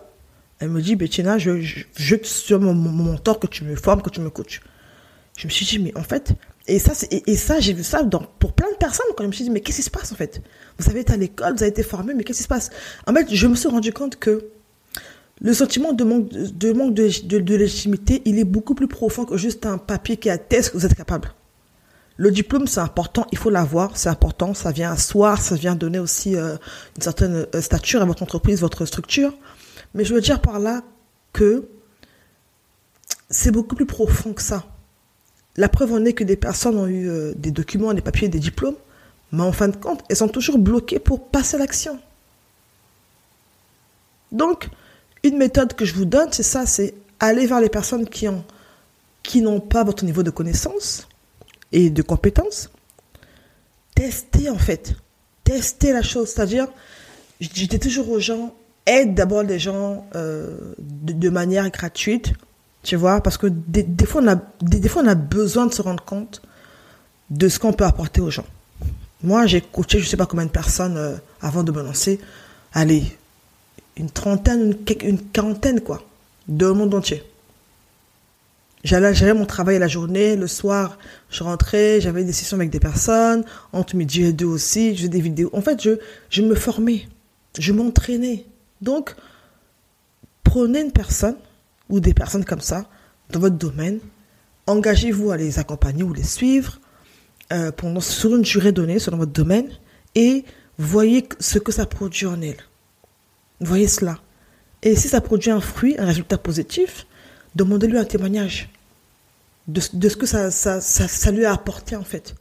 Elle 0.62 0.68
me 0.68 0.80
dit, 0.80 0.94
Bettina, 0.94 1.38
je, 1.38 1.60
je, 1.60 1.80
je 1.96 2.16
sur 2.22 2.60
mon, 2.60 2.72
mentor 2.72 3.40
que 3.40 3.48
tu 3.48 3.64
me 3.64 3.74
formes, 3.74 4.00
que 4.00 4.10
tu 4.10 4.20
me 4.20 4.30
coaches. 4.30 4.60
Je 5.36 5.48
me 5.48 5.50
suis 5.50 5.66
dit, 5.66 5.80
mais 5.80 5.92
en 5.96 6.04
fait, 6.04 6.34
et 6.68 6.78
ça, 6.78 6.92
et, 7.10 7.36
ça 7.36 7.58
j'ai 7.58 7.72
vu 7.72 7.82
ça 7.82 8.04
dans, 8.04 8.20
pour 8.38 8.52
plein 8.52 8.70
de 8.70 8.76
personnes 8.76 9.06
quand 9.16 9.24
je 9.24 9.28
me 9.28 9.32
suis 9.32 9.42
dit, 9.42 9.50
mais 9.50 9.60
qu'est-ce 9.60 9.78
qui 9.78 9.82
se 9.82 9.90
passe 9.90 10.12
en 10.12 10.14
fait? 10.14 10.40
Vous 10.78 10.88
avez 10.88 11.00
été 11.00 11.14
à 11.14 11.16
l'école, 11.16 11.54
vous 11.56 11.64
avez 11.64 11.70
été 11.70 11.82
formé, 11.82 12.14
mais 12.14 12.22
qu'est-ce 12.22 12.38
qui 12.38 12.44
se 12.44 12.48
passe? 12.48 12.70
En 13.08 13.12
fait, 13.12 13.34
je 13.34 13.46
me 13.48 13.56
suis 13.56 13.68
rendu 13.68 13.92
compte 13.92 14.20
que 14.20 14.50
le 15.40 15.52
sentiment 15.52 15.92
de 15.92 16.04
manque 16.04 16.28
de 16.94 17.56
légitimité, 17.56 18.22
il 18.24 18.38
est 18.38 18.44
beaucoup 18.44 18.76
plus 18.76 18.86
profond 18.86 19.24
que 19.24 19.36
juste 19.36 19.66
un 19.66 19.78
papier 19.78 20.16
qui 20.16 20.30
atteste 20.30 20.70
que 20.70 20.78
vous 20.78 20.86
êtes 20.86 20.94
capable. 20.94 21.34
Le 22.16 22.30
diplôme, 22.30 22.68
c'est 22.68 22.78
important, 22.78 23.26
il 23.32 23.38
faut 23.38 23.50
l'avoir, 23.50 23.96
c'est 23.96 24.10
important, 24.10 24.54
ça 24.54 24.70
vient 24.70 24.92
asseoir, 24.92 25.40
ça 25.40 25.56
vient 25.56 25.74
donner 25.74 25.98
aussi 25.98 26.36
euh, 26.36 26.56
une 26.94 27.02
certaine 27.02 27.46
euh, 27.52 27.60
stature 27.60 28.00
à 28.00 28.04
votre 28.04 28.22
entreprise, 28.22 28.60
votre 28.60 28.84
structure. 28.84 29.32
Mais 29.94 30.04
je 30.04 30.14
veux 30.14 30.20
dire 30.20 30.40
par 30.40 30.58
là 30.58 30.82
que 31.32 31.68
c'est 33.30 33.50
beaucoup 33.50 33.74
plus 33.74 33.86
profond 33.86 34.32
que 34.32 34.42
ça. 34.42 34.64
La 35.56 35.68
preuve 35.68 35.92
en 35.92 36.04
est 36.04 36.12
que 36.12 36.24
des 36.24 36.36
personnes 36.36 36.78
ont 36.78 36.86
eu 36.86 37.08
euh, 37.08 37.34
des 37.36 37.50
documents, 37.50 37.92
des 37.92 38.00
papiers, 38.00 38.28
des 38.28 38.38
diplômes, 38.38 38.76
mais 39.32 39.42
en 39.42 39.52
fin 39.52 39.68
de 39.68 39.76
compte, 39.76 40.02
elles 40.08 40.16
sont 40.16 40.28
toujours 40.28 40.58
bloquées 40.58 40.98
pour 40.98 41.28
passer 41.28 41.56
à 41.56 41.58
l'action. 41.58 41.98
Donc, 44.30 44.68
une 45.22 45.36
méthode 45.36 45.74
que 45.74 45.84
je 45.84 45.94
vous 45.94 46.06
donne, 46.06 46.32
c'est 46.32 46.42
ça, 46.42 46.64
c'est 46.66 46.94
aller 47.20 47.46
vers 47.46 47.60
les 47.60 47.68
personnes 47.68 48.08
qui 48.08 48.28
ont 48.28 48.44
qui 49.22 49.40
n'ont 49.40 49.60
pas 49.60 49.84
votre 49.84 50.04
niveau 50.04 50.22
de 50.22 50.30
connaissance 50.30 51.06
et 51.70 51.90
de 51.90 52.02
compétence. 52.02 52.70
Tester 53.94 54.50
en 54.50 54.58
fait. 54.58 54.94
Tester 55.44 55.92
la 55.92 56.02
chose. 56.02 56.30
C'est-à-dire, 56.30 56.66
j'étais 57.40 57.78
toujours 57.78 58.10
aux 58.10 58.18
gens, 58.18 58.54
aide 58.86 59.14
d'abord 59.14 59.42
les 59.42 59.58
gens 59.58 60.06
euh, 60.14 60.74
de, 60.78 61.28
manière 61.30 61.70
gratuite, 61.70 62.32
tu 62.82 62.96
vois, 62.96 63.20
parce 63.20 63.38
que 63.38 63.46
des, 63.48 64.06
fois 64.06 64.22
on 64.22 64.28
a, 64.28 64.36
des, 64.60 64.88
fois 64.88 65.02
on 65.02 65.08
a 65.08 65.14
besoin 65.14 65.66
de 65.66 65.72
se 65.72 65.82
rendre 65.82 66.04
compte 66.04 66.42
de 67.30 67.48
ce 67.48 67.58
qu'on 67.58 67.72
peut 67.72 67.84
apporter 67.84 68.20
aux 68.20 68.30
gens. 68.30 68.46
Moi, 69.22 69.46
j'ai 69.46 69.60
coaché 69.60 70.00
je 70.00 70.08
sais 70.08 70.16
pas 70.16 70.26
combien 70.26 70.46
de 70.46 70.50
personnes 70.50 70.96
euh, 70.96 71.16
avant 71.40 71.62
de 71.62 71.70
me 71.70 71.82
lancer. 71.82 72.18
Allez, 72.72 73.04
une 73.96 74.10
trentaine, 74.10 74.74
une, 75.02 75.20
quarantaine, 75.20 75.80
quoi, 75.80 76.02
de 76.48 76.66
monde 76.66 76.94
entier. 76.94 77.22
J'allais 78.84 79.32
mon 79.32 79.46
travail 79.46 79.78
la 79.78 79.86
journée, 79.86 80.34
le 80.34 80.48
soir, 80.48 80.98
je 81.30 81.44
rentrais, 81.44 82.00
j'avais 82.00 82.24
des 82.24 82.32
sessions 82.32 82.56
avec 82.56 82.70
des 82.70 82.80
personnes, 82.80 83.44
entre 83.72 83.94
midi 83.94 84.24
et 84.24 84.32
deux 84.32 84.46
aussi, 84.46 84.90
je 84.94 84.96
faisais 84.96 85.08
des 85.08 85.20
vidéos. 85.20 85.50
En 85.52 85.60
fait, 85.60 85.80
je, 85.80 85.90
je 86.30 86.42
me 86.42 86.56
formais, 86.56 87.06
je 87.56 87.72
m'entraînais. 87.72 88.44
Donc, 88.82 89.14
prenez 90.44 90.82
une 90.82 90.92
personne 90.92 91.36
ou 91.88 92.00
des 92.00 92.12
personnes 92.12 92.44
comme 92.44 92.60
ça 92.60 92.86
dans 93.30 93.40
votre 93.40 93.56
domaine, 93.56 94.00
engagez-vous 94.66 95.30
à 95.30 95.36
les 95.36 95.58
accompagner 95.58 96.02
ou 96.02 96.12
les 96.12 96.22
suivre 96.22 96.78
euh, 97.52 97.70
sur 98.00 98.36
une 98.36 98.42
durée 98.42 98.72
donnée, 98.72 98.98
selon 98.98 99.16
votre 99.16 99.32
domaine, 99.32 99.70
et 100.14 100.44
voyez 100.78 101.26
ce 101.40 101.58
que 101.58 101.72
ça 101.72 101.86
produit 101.86 102.26
en 102.26 102.40
elle. 102.42 102.58
Voyez 103.60 103.88
cela. 103.88 104.18
Et 104.82 104.96
si 104.96 105.08
ça 105.08 105.20
produit 105.20 105.50
un 105.50 105.60
fruit, 105.60 105.94
un 105.98 106.04
résultat 106.04 106.38
positif, 106.38 107.06
demandez-lui 107.54 107.98
un 107.98 108.04
témoignage 108.04 108.68
de, 109.68 109.80
ce 109.80 110.16
que 110.16 110.26
ça, 110.26 111.30
lui 111.30 111.44
a 111.44 111.52
apporté 111.52 111.94
en 111.94 112.04
fait. 112.04 112.34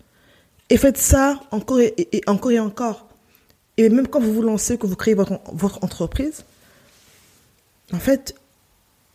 Et 0.69 0.77
faites 0.77 0.97
ça 0.97 1.39
encore 1.51 1.79
et, 1.79 2.21
encore 2.25 2.51
et 2.51 2.59
encore. 2.59 3.07
Et 3.81 3.89
même 3.89 4.07
quand 4.07 4.19
vous 4.19 4.31
vous 4.31 4.43
lancez, 4.43 4.77
que 4.77 4.85
vous 4.85 4.95
créez 4.95 5.15
votre, 5.15 5.39
votre 5.53 5.83
entreprise, 5.83 6.43
en 7.91 7.97
fait, 7.97 8.35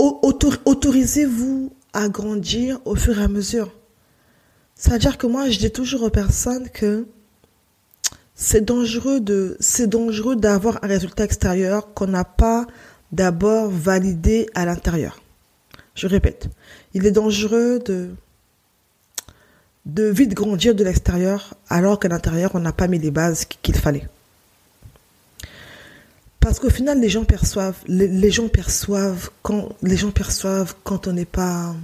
autorisez-vous 0.01 1.73
à 1.93 2.09
grandir 2.09 2.81
au 2.85 2.97
fur 2.97 3.17
et 3.21 3.23
à 3.23 3.29
mesure. 3.29 3.73
C'est-à-dire 4.75 5.19
que 5.19 5.29
moi, 5.29 5.49
je 5.49 5.61
dis 5.61 5.71
toujours 5.71 6.03
aux 6.03 6.11
personnes 6.11 6.69
que 6.69 7.07
c'est 8.35 8.65
dangereux 8.65 9.21
de, 9.21 9.57
c'est 9.61 9.87
dangereux 9.87 10.35
d'avoir 10.35 10.83
un 10.83 10.89
résultat 10.89 11.23
extérieur 11.23 11.95
qu'on 11.95 12.09
n'a 12.09 12.25
pas 12.25 12.67
d'abord 13.13 13.71
validé 13.71 14.49
à 14.57 14.67
l'intérieur. 14.67 15.23
Je 15.95 16.09
répète, 16.09 16.49
il 16.93 17.07
est 17.07 17.13
dangereux 17.13 17.79
de, 17.79 18.11
de 19.85 20.05
vite 20.09 20.35
grandir 20.35 20.75
de 20.75 20.83
l'extérieur 20.83 21.55
alors 21.69 22.01
qu'à 22.01 22.09
l'intérieur, 22.09 22.51
on 22.55 22.59
n'a 22.59 22.73
pas 22.73 22.89
mis 22.89 22.99
les 22.99 23.13
bases 23.13 23.45
qu'il 23.45 23.77
fallait. 23.77 24.09
Parce 26.47 26.61
qu'au 26.61 26.71
final, 26.71 27.01
les 27.01 27.09
gens 27.09 27.25
perçoivent, 27.25 27.81
quand, 29.43 29.71
les 29.83 29.97
gens 29.97 30.13
perçoivent 30.13 30.77
quand 30.85 31.09
on 31.09 31.13
n'est 31.13 31.25
pas 31.25 31.75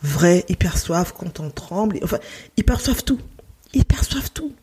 vrai, 0.00 0.44
ils 0.48 0.56
perçoivent 0.56 1.12
quand 1.12 1.40
on 1.40 1.50
tremble, 1.50 1.98
enfin, 2.04 2.20
ils 2.56 2.62
perçoivent 2.62 3.02
tout. 3.02 3.18
Ils 3.74 3.84
perçoivent 3.84 4.30
tout. 4.30 4.54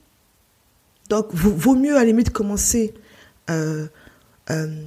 Donc, 1.10 1.28
vaut 1.34 1.76
mieux 1.76 1.98
à 1.98 2.00
la 2.00 2.06
limite 2.06 2.30
commencer 2.30 2.94
euh, 3.50 3.88
euh, 4.50 4.82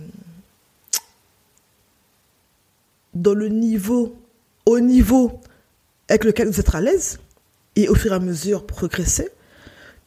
dans 3.12 3.34
le 3.34 3.48
niveau, 3.48 4.16
au 4.64 4.80
niveau 4.80 5.38
avec 6.08 6.24
lequel 6.24 6.48
vous 6.48 6.60
êtes 6.60 6.74
à 6.74 6.80
l'aise 6.80 7.18
et 7.76 7.90
au 7.90 7.94
fur 7.94 8.12
et 8.12 8.14
à 8.14 8.20
mesure 8.20 8.66
progresser, 8.66 9.28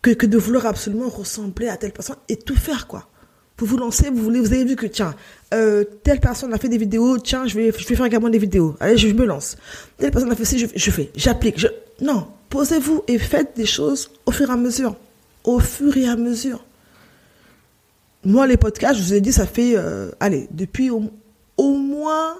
que, 0.01 0.09
que 0.09 0.25
de 0.25 0.39
vouloir 0.39 0.65
absolument 0.65 1.07
ressembler 1.07 1.67
à 1.67 1.77
telle 1.77 1.93
personne 1.93 2.17
et 2.29 2.37
tout 2.37 2.55
faire, 2.55 2.87
quoi. 2.87 3.11
Vous 3.57 3.65
vous 3.67 3.77
lancez, 3.77 4.09
vous 4.09 4.21
voulez, 4.21 4.39
vous 4.39 4.51
avez 4.51 4.65
vu 4.65 4.75
que, 4.75 4.87
tiens, 4.87 5.13
euh, 5.53 5.83
telle 6.03 6.19
personne 6.19 6.53
a 6.53 6.57
fait 6.57 6.69
des 6.69 6.77
vidéos, 6.77 7.19
tiens, 7.19 7.45
je 7.45 7.55
vais, 7.55 7.71
je 7.71 7.87
vais 7.87 7.95
faire 7.95 8.05
également 8.05 8.29
des 8.29 8.39
vidéos. 8.39 8.75
Allez, 8.79 8.97
je, 8.97 9.07
me 9.07 9.25
lance. 9.25 9.57
Telle 9.97 10.11
personne 10.11 10.31
a 10.31 10.35
fait 10.35 10.45
ci, 10.45 10.67
je, 10.75 10.91
fais, 10.91 11.11
j'applique. 11.15 11.65
Non, 12.01 12.27
posez-vous 12.49 13.03
et 13.07 13.19
faites 13.19 13.55
des 13.55 13.67
choses 13.67 14.09
au 14.25 14.31
fur 14.31 14.49
et 14.49 14.53
à 14.53 14.57
mesure. 14.57 14.95
Au 15.43 15.59
fur 15.59 15.95
et 15.95 16.07
à 16.07 16.15
mesure. 16.15 16.65
Moi, 18.25 18.47
les 18.47 18.57
podcasts, 18.57 18.95
je 18.95 19.03
vous 19.03 19.13
ai 19.13 19.21
dit, 19.21 19.31
ça 19.31 19.45
fait, 19.45 19.73
euh, 19.75 20.09
allez, 20.19 20.47
depuis 20.51 20.89
au, 20.89 21.11
moins 21.59 22.37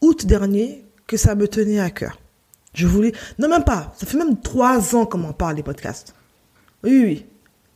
août 0.00 0.26
dernier 0.26 0.84
que 1.06 1.16
ça 1.16 1.34
me 1.34 1.46
tenait 1.46 1.80
à 1.80 1.90
cœur. 1.90 2.18
Je 2.72 2.88
voulais, 2.88 3.12
non 3.38 3.48
même 3.48 3.62
pas, 3.62 3.94
ça 3.96 4.06
fait 4.06 4.18
même 4.18 4.40
trois 4.40 4.96
ans 4.96 5.06
qu'on 5.06 5.18
m'en 5.18 5.32
parle 5.32 5.54
des 5.54 5.62
podcasts. 5.62 6.14
Oui, 6.82 7.00
oui, 7.04 7.26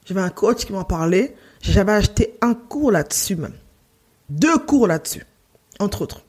J'avais 0.04 0.20
un 0.20 0.30
coach 0.30 0.64
qui 0.64 0.72
m'en 0.72 0.82
parlait. 0.82 1.36
J'avais 1.60 1.92
acheté 1.92 2.34
un 2.40 2.54
cours 2.54 2.92
là-dessus 2.92 3.36
même. 3.36 3.54
Deux 4.30 4.58
cours 4.58 4.86
là-dessus, 4.86 5.24
entre 5.78 6.02
autres. 6.02 6.24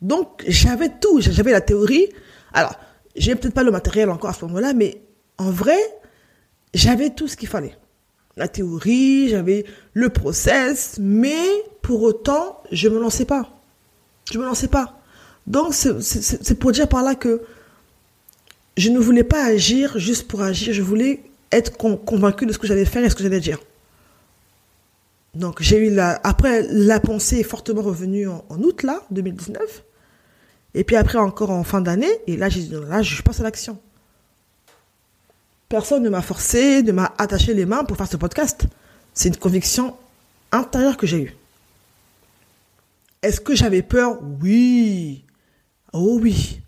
Donc, 0.00 0.44
j'avais 0.46 0.88
tout. 0.88 1.20
J'avais 1.20 1.52
la 1.52 1.60
théorie. 1.60 2.08
Alors, 2.52 2.74
j'ai 3.16 3.34
peut-être 3.34 3.54
pas 3.54 3.64
le 3.64 3.70
matériel 3.70 4.10
encore 4.10 4.30
à 4.30 4.34
ce 4.34 4.44
moment-là, 4.46 4.72
mais 4.72 5.02
en 5.38 5.50
vrai, 5.50 5.78
j'avais 6.74 7.10
tout 7.10 7.28
ce 7.28 7.36
qu'il 7.36 7.48
fallait. 7.48 7.76
La 8.36 8.48
théorie, 8.48 9.28
j'avais 9.28 9.64
le 9.92 10.08
process, 10.08 10.96
mais 11.00 11.44
pour 11.82 12.02
autant, 12.02 12.62
je 12.70 12.88
me 12.88 13.00
lançais 13.00 13.24
pas. 13.24 13.50
Je 14.32 14.38
me 14.38 14.44
lançais 14.44 14.68
pas. 14.68 15.00
Donc, 15.46 15.74
c'est 15.74 16.58
pour 16.58 16.72
dire 16.72 16.88
par 16.88 17.02
là 17.02 17.14
que 17.14 17.42
je 18.76 18.88
ne 18.88 18.98
voulais 18.98 19.24
pas 19.24 19.44
agir 19.44 19.98
juste 19.98 20.28
pour 20.28 20.42
agir. 20.42 20.72
Je 20.72 20.82
voulais 20.82 21.24
être 21.50 21.76
convaincu 21.76 22.46
de 22.46 22.52
ce 22.52 22.58
que 22.58 22.66
j'allais 22.66 22.84
faire 22.84 23.04
et 23.04 23.10
ce 23.10 23.16
que 23.16 23.22
j'allais 23.22 23.40
dire. 23.40 23.58
Donc, 25.34 25.62
j'ai 25.62 25.86
eu 25.86 25.90
la, 25.90 26.20
après, 26.24 26.66
la 26.70 26.98
pensée 26.98 27.38
est 27.38 27.44
fortement 27.44 27.82
revenue 27.82 28.28
en, 28.28 28.44
août, 28.48 28.82
là, 28.82 29.02
2019. 29.10 29.84
Et 30.74 30.84
puis 30.84 30.96
après, 30.96 31.18
encore 31.18 31.50
en 31.50 31.64
fin 31.64 31.80
d'année. 31.80 32.10
Et 32.26 32.36
là, 32.36 32.48
j'ai 32.48 32.62
dit, 32.62 32.74
là, 32.88 33.02
je 33.02 33.22
passe 33.22 33.40
à 33.40 33.44
l'action. 33.44 33.80
Personne 35.68 36.02
ne 36.02 36.10
m'a 36.10 36.22
forcé, 36.22 36.82
ne 36.82 36.90
m'a 36.90 37.14
attaché 37.18 37.54
les 37.54 37.64
mains 37.64 37.84
pour 37.84 37.96
faire 37.96 38.08
ce 38.08 38.16
podcast. 38.16 38.66
C'est 39.14 39.28
une 39.28 39.36
conviction 39.36 39.96
intérieure 40.50 40.96
que 40.96 41.06
j'ai 41.06 41.22
eue. 41.22 41.36
Est-ce 43.22 43.40
que 43.40 43.54
j'avais 43.54 43.82
peur? 43.82 44.18
Oui. 44.40 45.24
Oh 45.92 46.18
oui. 46.20 46.60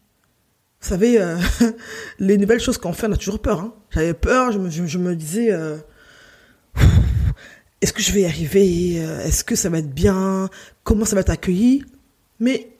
Vous 0.80 0.88
savez, 0.88 1.20
euh, 1.20 1.38
les 2.18 2.36
nouvelles 2.36 2.60
choses 2.60 2.78
qu'on 2.78 2.92
fait, 2.92 3.06
on 3.06 3.12
a 3.12 3.16
toujours 3.16 3.40
peur. 3.40 3.60
Hein. 3.60 3.74
J'avais 3.90 4.14
peur, 4.14 4.52
je 4.52 4.58
me, 4.58 5.14
disais, 5.14 5.52
euh, 5.52 5.78
est-ce 7.82 7.92
que 7.92 8.00
je 8.00 8.12
vais 8.12 8.22
y 8.22 8.24
arriver 8.24 9.00
euh, 9.00 9.24
Est-ce 9.24 9.42
que 9.42 9.56
ça 9.56 9.68
va 9.68 9.78
être 9.78 9.92
bien 9.92 10.48
Comment 10.84 11.04
ça 11.04 11.16
va 11.16 11.20
être 11.20 11.30
accueilli? 11.30 11.84
Mais 12.38 12.70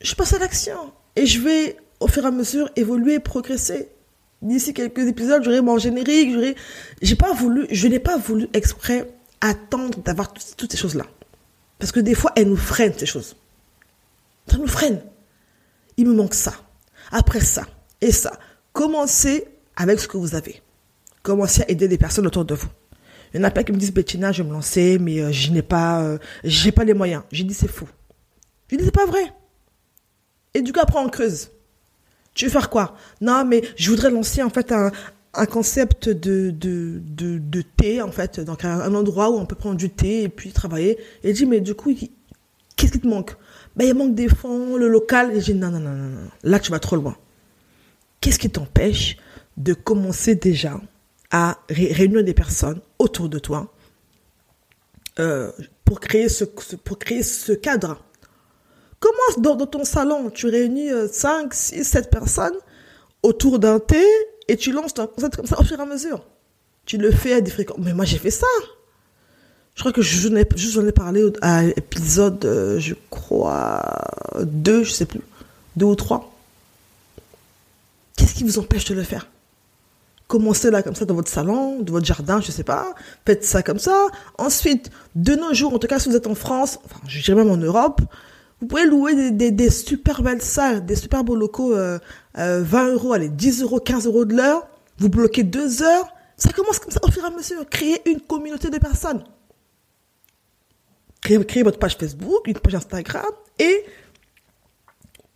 je 0.00 0.14
passe 0.14 0.32
à 0.32 0.38
l'action 0.38 0.92
et 1.16 1.26
je 1.26 1.40
vais, 1.40 1.76
au 2.00 2.08
fur 2.08 2.24
et 2.24 2.26
à 2.26 2.30
mesure, 2.30 2.70
évoluer, 2.74 3.20
progresser. 3.20 3.88
D'ici 4.40 4.74
quelques 4.74 5.06
épisodes, 5.06 5.44
j'aurai 5.44 5.60
mon 5.60 5.78
générique. 5.78 6.56
J'ai 7.00 7.14
pas 7.14 7.32
voulu, 7.34 7.66
je 7.70 7.86
n'ai 7.86 8.00
pas 8.00 8.16
voulu 8.16 8.48
exprès 8.54 9.08
attendre 9.40 10.00
d'avoir 10.02 10.32
toutes 10.32 10.72
ces 10.72 10.78
choses-là. 10.78 11.06
Parce 11.78 11.92
que 11.92 12.00
des 12.00 12.14
fois, 12.14 12.32
elles 12.34 12.48
nous 12.48 12.56
freinent, 12.56 12.94
ces 12.96 13.06
choses. 13.06 13.36
Ça 14.48 14.56
nous 14.56 14.66
freine. 14.66 15.00
Il 15.96 16.08
me 16.08 16.14
manque 16.14 16.34
ça 16.34 16.54
après 17.12 17.40
ça 17.40 17.66
et 18.00 18.10
ça, 18.10 18.32
commencez 18.72 19.44
avec 19.76 20.00
ce 20.00 20.08
que 20.08 20.16
vous 20.16 20.34
avez. 20.34 20.62
Commencez 21.22 21.62
à 21.62 21.70
aider 21.70 21.86
les 21.86 21.98
personnes 21.98 22.26
autour 22.26 22.44
de 22.44 22.54
vous. 22.54 22.68
Il 23.32 23.38
y 23.38 23.40
en 23.40 23.44
a 23.44 23.50
plein 23.50 23.62
qui 23.62 23.72
me 23.72 23.78
disent, 23.78 23.92
Bettina, 23.92 24.30
je 24.32 24.42
vais 24.42 24.48
me 24.48 24.54
lancer, 24.54 24.98
mais 24.98 25.20
euh, 25.20 25.32
je 25.32 25.50
n'ai 25.50 25.62
pas, 25.62 26.02
euh, 26.02 26.18
pas 26.74 26.84
les 26.84 26.94
moyens. 26.94 27.22
J'ai 27.32 27.44
dit, 27.44 27.54
c'est 27.54 27.68
faux. 27.70 27.88
Je 28.68 28.76
dis, 28.76 28.84
c'est 28.84 28.94
pas 28.94 29.06
vrai. 29.06 29.32
Et 30.54 30.60
du 30.60 30.72
coup, 30.72 30.80
après, 30.80 30.98
on 30.98 31.08
creuse. 31.08 31.50
Tu 32.34 32.44
veux 32.44 32.50
faire 32.50 32.68
quoi? 32.68 32.94
Non, 33.20 33.44
mais 33.44 33.62
je 33.76 33.90
voudrais 33.90 34.10
lancer, 34.10 34.42
en 34.42 34.50
fait, 34.50 34.72
un, 34.72 34.90
concept 35.46 36.10
de, 36.10 36.50
de, 36.50 37.62
thé, 37.76 38.02
en 38.02 38.12
fait. 38.12 38.40
Donc, 38.40 38.64
un, 38.64 38.94
endroit 38.94 39.30
où 39.30 39.34
on 39.34 39.46
peut 39.46 39.56
prendre 39.56 39.76
du 39.76 39.88
thé 39.88 40.24
et 40.24 40.28
puis 40.28 40.52
travailler. 40.52 40.98
Et 41.22 41.32
dit, 41.32 41.46
mais 41.46 41.60
du 41.60 41.74
coup, 41.74 41.94
qu'est-ce 42.76 42.92
qui 42.92 43.00
te 43.00 43.06
manque? 43.06 43.34
Ben, 43.76 43.88
il 43.88 43.94
manque 43.94 44.14
des 44.14 44.28
fonds, 44.28 44.76
le 44.76 44.88
local. 44.88 45.34
Et 45.34 45.38
dit, 45.38 45.54
non, 45.54 45.70
non, 45.70 45.80
non, 45.80 45.92
non, 45.92 46.08
non, 46.08 46.30
là, 46.42 46.58
tu 46.60 46.70
vas 46.70 46.80
trop 46.80 46.96
loin. 46.96 47.16
Qu'est-ce 48.20 48.38
qui 48.38 48.50
t'empêche 48.50 49.16
de 49.56 49.72
commencer 49.72 50.34
déjà 50.34 50.78
à 51.32 51.58
réunir 51.68 52.22
des 52.22 52.34
personnes 52.34 52.80
autour 52.98 53.28
de 53.28 53.38
toi 53.38 53.72
euh, 55.18 55.50
pour, 55.84 55.98
créer 55.98 56.28
ce, 56.28 56.44
pour 56.44 56.98
créer 56.98 57.22
ce 57.22 57.52
cadre 57.52 58.04
Commence 59.00 59.40
dans, 59.40 59.66
ton 59.66 59.84
salon, 59.84 60.30
tu 60.30 60.46
réunis 60.46 60.90
5, 61.10 61.52
6, 61.52 61.82
7 61.82 62.08
personnes 62.08 62.54
autour 63.24 63.58
d'un 63.58 63.80
thé 63.80 64.04
et 64.46 64.56
tu 64.56 64.70
lances 64.70 64.94
ton 64.94 65.08
concept 65.08 65.34
comme 65.34 65.46
ça 65.46 65.58
au 65.58 65.64
fur 65.64 65.76
et 65.76 65.82
à 65.82 65.86
mesure. 65.86 66.24
Tu 66.86 66.98
le 66.98 67.10
fais 67.10 67.32
à 67.32 67.40
des 67.40 67.50
fréquences. 67.50 67.78
Mais 67.80 67.94
moi, 67.94 68.04
j'ai 68.04 68.18
fait 68.18 68.30
ça. 68.30 68.46
Je 69.74 69.80
crois 69.80 69.92
que 69.92 70.02
je 70.02 70.28
j'en 70.54 70.86
ai 70.86 70.92
parlé 70.92 71.24
à 71.40 71.62
l'épisode, 71.62 72.44
euh, 72.44 72.78
je 72.78 72.94
crois, 73.10 73.82
2, 74.40 74.84
je 74.84 74.92
sais 74.92 75.06
plus, 75.06 75.22
2 75.76 75.86
ou 75.86 75.94
3. 75.96 76.32
Qu'est-ce 78.16 78.34
qui 78.34 78.44
vous 78.44 78.60
empêche 78.60 78.84
de 78.84 78.94
le 78.94 79.02
faire? 79.02 79.26
Commencez 80.32 80.70
là 80.70 80.82
comme 80.82 80.94
ça 80.94 81.04
dans 81.04 81.14
votre 81.14 81.30
salon, 81.30 81.82
dans 81.82 81.92
votre 81.92 82.06
jardin, 82.06 82.40
je 82.40 82.50
sais 82.50 82.64
pas. 82.64 82.94
Faites 83.26 83.44
ça 83.44 83.62
comme 83.62 83.78
ça. 83.78 84.06
Ensuite, 84.38 84.90
de 85.14 85.34
nos 85.34 85.52
jours, 85.52 85.74
en 85.74 85.78
tout 85.78 85.86
cas 85.86 85.98
si 85.98 86.08
vous 86.08 86.16
êtes 86.16 86.26
en 86.26 86.34
France, 86.34 86.78
enfin 86.86 86.98
je 87.06 87.20
dirais 87.20 87.36
même 87.36 87.50
en 87.50 87.58
Europe, 87.58 88.00
vous 88.58 88.66
pouvez 88.66 88.86
louer 88.86 89.30
des, 89.30 89.70
super 89.70 90.22
belles 90.22 90.40
salles, 90.40 90.86
des 90.86 90.96
super 90.96 91.22
beaux 91.22 91.36
locaux, 91.36 91.76
euh, 91.76 91.98
20 92.34 92.40
euh, 92.40 92.94
euros, 92.94 93.12
allez, 93.12 93.28
10 93.28 93.60
euros, 93.60 93.78
15 93.78 94.06
euros 94.06 94.24
de 94.24 94.34
l'heure. 94.34 94.66
Vous 94.96 95.10
bloquez 95.10 95.42
deux 95.42 95.82
heures. 95.82 96.08
Ça 96.38 96.50
commence 96.50 96.78
comme 96.78 96.92
ça 96.92 97.00
au 97.02 97.10
fur 97.10 97.22
et 97.22 97.26
à 97.26 97.30
mesure. 97.30 97.68
Créer 97.68 98.00
une 98.08 98.22
communauté 98.22 98.70
de 98.70 98.78
personnes. 98.78 99.22
Créez, 101.20 101.44
créez 101.44 101.62
votre 101.62 101.78
page 101.78 101.98
Facebook, 101.98 102.46
une 102.46 102.54
page 102.54 102.76
Instagram 102.76 103.26
et 103.58 103.84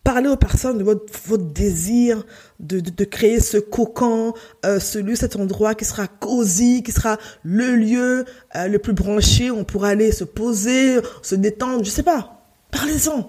parlez 0.06 0.28
aux 0.28 0.36
personnes 0.36 0.78
de 0.78 0.84
votre, 0.84 1.36
désir 1.36 2.25
de, 2.60 3.04
créer 3.04 3.40
ce 3.40 3.56
cocon, 3.56 4.34
euh, 4.64 4.78
ce 4.78 5.00
lieu, 5.00 5.16
cet 5.16 5.34
endroit 5.34 5.75
qui 5.75 5.84
sera 5.84 6.06
cosy, 6.06 6.84
qui 6.84 6.92
sera 6.92 7.18
le 7.42 7.75
lieu 7.75 8.25
euh, 8.54 8.68
le 8.68 8.78
plus 8.78 8.92
branché 8.92 9.50
où 9.50 9.56
on 9.56 9.64
pourra 9.64 9.88
aller 9.88 10.12
se 10.12 10.22
poser, 10.22 11.00
se 11.22 11.34
détendre, 11.34 11.84
je 11.84 11.90
sais 11.90 12.04
pas. 12.04 12.46
Parlez-en. 12.70 13.28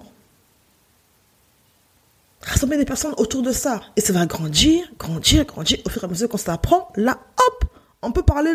Rassemblez 2.43 2.77
des 2.77 2.85
personnes 2.85 3.15
autour 3.17 3.41
de 3.41 3.51
ça. 3.51 3.81
Et 3.95 4.01
ça 4.01 4.13
va 4.13 4.27
grandir, 4.27 4.85
grandir, 4.99 5.45
grandir. 5.45 5.79
Au 5.83 5.89
fur 5.89 6.03
et 6.03 6.05
à 6.05 6.09
mesure 6.09 6.29
qu'on 6.29 6.37
ça 6.37 6.53
apprend, 6.53 6.89
là, 6.95 7.19
hop, 7.47 7.65
on 8.03 8.11
peut 8.11 8.21
parler 8.21 8.51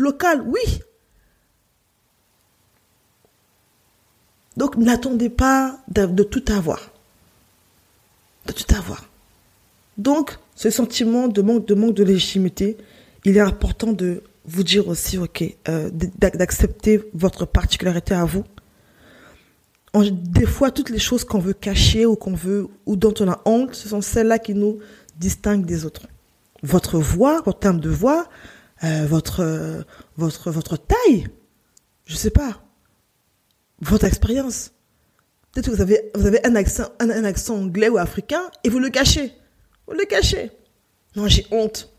local, 0.00 0.42
oui. 0.44 0.80
Donc 4.56 4.76
n'attendez 4.76 5.30
pas 5.30 5.78
de 5.86 6.24
tout 6.24 6.44
avoir 6.48 6.80
de 8.48 8.52
tout 8.52 8.74
avoir. 8.74 9.08
Donc, 9.96 10.38
ce 10.54 10.70
sentiment 10.70 11.28
de 11.28 11.42
manque, 11.42 11.66
de 11.66 11.74
manque 11.74 11.94
de 11.94 12.04
légitimité, 12.04 12.76
il 13.24 13.36
est 13.36 13.40
important 13.40 13.92
de 13.92 14.22
vous 14.44 14.62
dire 14.62 14.88
aussi, 14.88 15.18
ok, 15.18 15.44
euh, 15.68 15.90
d'accepter 15.92 17.02
votre 17.12 17.44
particularité 17.44 18.14
à 18.14 18.24
vous. 18.24 18.44
des 19.94 20.46
fois, 20.46 20.70
toutes 20.70 20.90
les 20.90 20.98
choses 20.98 21.24
qu'on 21.24 21.40
veut 21.40 21.52
cacher 21.52 22.06
ou 22.06 22.14
qu'on 22.16 22.34
veut 22.34 22.68
ou 22.86 22.96
dont 22.96 23.14
on 23.20 23.28
a 23.28 23.40
honte, 23.44 23.74
ce 23.74 23.88
sont 23.88 24.00
celles-là 24.00 24.38
qui 24.38 24.54
nous 24.54 24.78
distinguent 25.16 25.66
des 25.66 25.84
autres. 25.84 26.06
Votre 26.62 26.98
voix, 26.98 27.42
votre 27.44 27.58
terme 27.58 27.80
de 27.80 27.90
voix, 27.90 28.28
euh, 28.84 29.06
votre 29.06 29.84
votre 30.16 30.50
votre 30.50 30.76
taille, 30.76 31.26
je 32.06 32.16
sais 32.16 32.30
pas, 32.30 32.62
votre 33.80 34.04
expérience. 34.04 34.72
Peut-être 35.58 35.72
que 35.72 35.74
vous 35.74 35.82
avez, 35.82 36.08
vous 36.14 36.24
avez 36.24 36.46
un, 36.46 36.54
accent, 36.54 36.84
un, 37.00 37.24
accent 37.24 37.56
anglais 37.56 37.88
ou 37.88 37.98
africain 37.98 38.42
et 38.62 38.68
vous 38.68 38.78
le 38.78 38.90
cachez. 38.90 39.32
Vous 39.88 39.94
le 39.94 40.04
cachez. 40.04 40.52
Non, 41.16 41.26
j'ai 41.26 41.44
honte. 41.50 41.92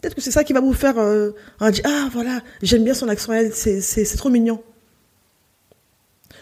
Peut-être 0.00 0.14
que 0.14 0.22
c'est 0.22 0.30
ça 0.30 0.44
qui 0.44 0.54
va 0.54 0.62
vous 0.62 0.72
faire 0.72 0.96
euh, 0.96 1.32
dire, 1.60 1.84
ah 1.84 2.08
voilà, 2.10 2.40
j'aime 2.62 2.84
bien 2.84 2.94
son 2.94 3.10
accent, 3.10 3.34
c'est, 3.52 3.82
c'est, 3.82 4.06
c'est 4.06 4.16
trop 4.16 4.30
mignon. 4.30 4.62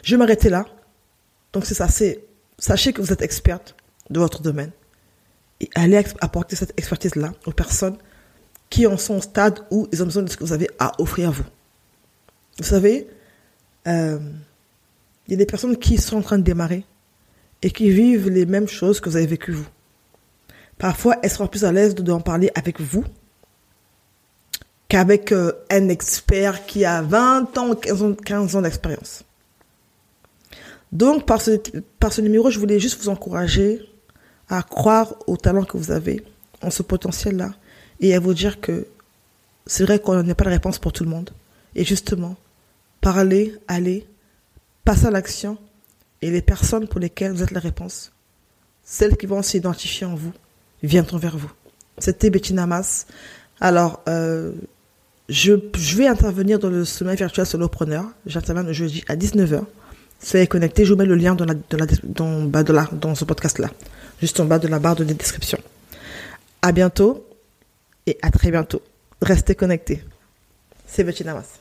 Je 0.05 0.15
vais 0.15 0.17
m'arrêter 0.17 0.49
là. 0.49 0.65
Donc 1.53 1.67
c'est 1.67 1.75
ça, 1.75 1.89
c'est, 1.89 2.23
sachez 2.57 2.93
que 2.93 3.03
vous 3.03 3.13
êtes 3.13 3.23
experte 3.23 3.75
de 4.09 4.21
votre 4.21 4.41
domaine 4.41 4.71
et 5.59 5.69
allez 5.75 6.01
apporter 6.21 6.55
cette 6.55 6.79
expertise-là 6.79 7.33
aux 7.47 7.53
personnes 7.53 7.99
qui 8.69 8.87
en 8.87 8.97
sont 8.97 9.17
au 9.17 9.23
stade 9.23 9.59
où 9.73 9.89
ils 9.91 10.05
ont 10.05 10.07
besoin 10.07 10.23
de 10.23 10.31
ce 10.31 10.37
que 10.37 10.45
vous 10.45 10.53
avez 10.53 10.71
à 10.79 10.93
offrir 11.01 11.31
à 11.31 11.33
vous. 11.33 11.47
Vous 12.59 12.65
savez, 12.65 13.09
euh, 13.89 14.21
il 15.31 15.35
y 15.35 15.37
a 15.37 15.39
des 15.39 15.47
personnes 15.47 15.77
qui 15.77 15.97
sont 15.97 16.17
en 16.17 16.23
train 16.23 16.39
de 16.39 16.43
démarrer 16.43 16.85
et 17.63 17.71
qui 17.71 17.91
vivent 17.91 18.29
les 18.29 18.47
mêmes 18.47 18.67
choses 18.67 19.01
que 19.01 19.09
vous 19.09 19.17
avez 19.17 19.27
vécues 19.27 19.53
vous. 19.53 19.67
Parfois, 20.77 21.17
elles 21.23 21.31
seront 21.31 21.47
plus 21.47 21.65
à 21.65 21.71
l'aise 21.71 21.95
d'en 21.95 22.21
parler 22.21 22.51
avec 22.57 22.81
vous 22.81 23.05
qu'avec 24.89 25.31
euh, 25.31 25.53
un 25.71 25.89
expert 25.89 26.67
qui 26.67 26.85
a 26.85 27.03
20 27.03 27.59
ans, 27.59 27.75
15 27.77 28.03
ans, 28.03 28.15
15 28.15 28.57
ans 28.57 28.63
d'expérience. 28.63 29.23
Donc, 30.91 31.27
par 31.27 31.41
ce, 31.41 31.53
par 32.01 32.13
ce 32.13 32.23
numéro, 32.23 32.51
je 32.51 32.59
voulais 32.59 32.81
juste 32.81 33.01
vous 33.01 33.09
encourager 33.09 33.89
à 34.49 34.65
croire 34.65 35.15
au 35.29 35.37
talent 35.37 35.63
que 35.63 35.77
vous 35.77 35.93
avez, 35.93 36.25
en 36.61 36.71
ce 36.71 36.83
potentiel-là, 36.83 37.53
et 38.01 38.17
à 38.17 38.19
vous 38.19 38.35
dire 38.35 38.61
que 38.61 38.89
c'est 39.65 39.85
vrai 39.85 40.01
qu'on 40.01 40.21
n'a 40.25 40.35
pas 40.35 40.45
de 40.45 40.51
réponse 40.51 40.81
pour 40.81 40.93
tout 40.93 41.05
le 41.05 41.11
monde. 41.11 41.31
Et 41.77 41.85
justement, 41.85 42.35
parler, 43.01 43.55
aller, 43.69 44.09
Passe 44.85 45.05
à 45.05 45.11
l'action 45.11 45.59
et 46.23 46.31
les 46.31 46.43
personnes 46.43 46.89
pour 46.89 47.01
lesquelles 47.01 47.33
vous 47.33 47.43
êtes 47.43 47.51
la 47.51 47.61
réponse, 47.61 48.13
celles 48.85 49.17
qui 49.17 49.27
vont 49.27 49.43
s'identifier 49.43 50.07
en 50.07 50.15
vous, 50.15 50.33
viendront 50.83 51.19
vers 51.19 51.37
vous. 51.37 51.51
C'était 51.99 52.31
Bettina 52.31 52.67
Mas. 52.67 53.07
Alors, 53.61 54.03
euh, 54.09 54.53
je, 55.29 55.53
vais 55.97 56.07
intervenir 56.07 56.59
dans 56.59 56.71
le 56.71 56.85
sommet 56.85 57.15
virtuel 57.15 57.47
solopreneur. 57.47 58.05
J'interviens 58.27 58.65
le 58.65 58.73
jeudi 58.73 59.05
à 59.09 59.17
19h. 59.17 59.63
Soyez 60.23 60.47
connectés. 60.47 60.85
Je 60.85 60.93
vous 60.93 60.99
mets 60.99 61.07
le 61.07 61.15
lien 61.15 61.35
dans, 61.35 61.45
la, 61.45 61.55
dans, 62.03 62.47
de 62.47 62.73
la, 62.73 62.89
dans 62.93 63.15
ce 63.15 63.25
podcast-là, 63.25 63.71
juste 64.21 64.41
en 64.41 64.45
bas 64.45 64.59
de 64.59 64.69
la 64.69 64.79
barre 64.79 64.97
de 64.97 65.05
description. 65.05 65.59
À 66.63 66.73
bientôt 66.73 67.27
et 68.07 68.19
à 68.23 68.31
très 68.31 68.51
bientôt. 68.51 68.83
Restez 69.23 69.55
connectés. 69.55 70.03
C'est 70.87 71.05
Bettina 71.05 71.35
Mas. 71.35 71.61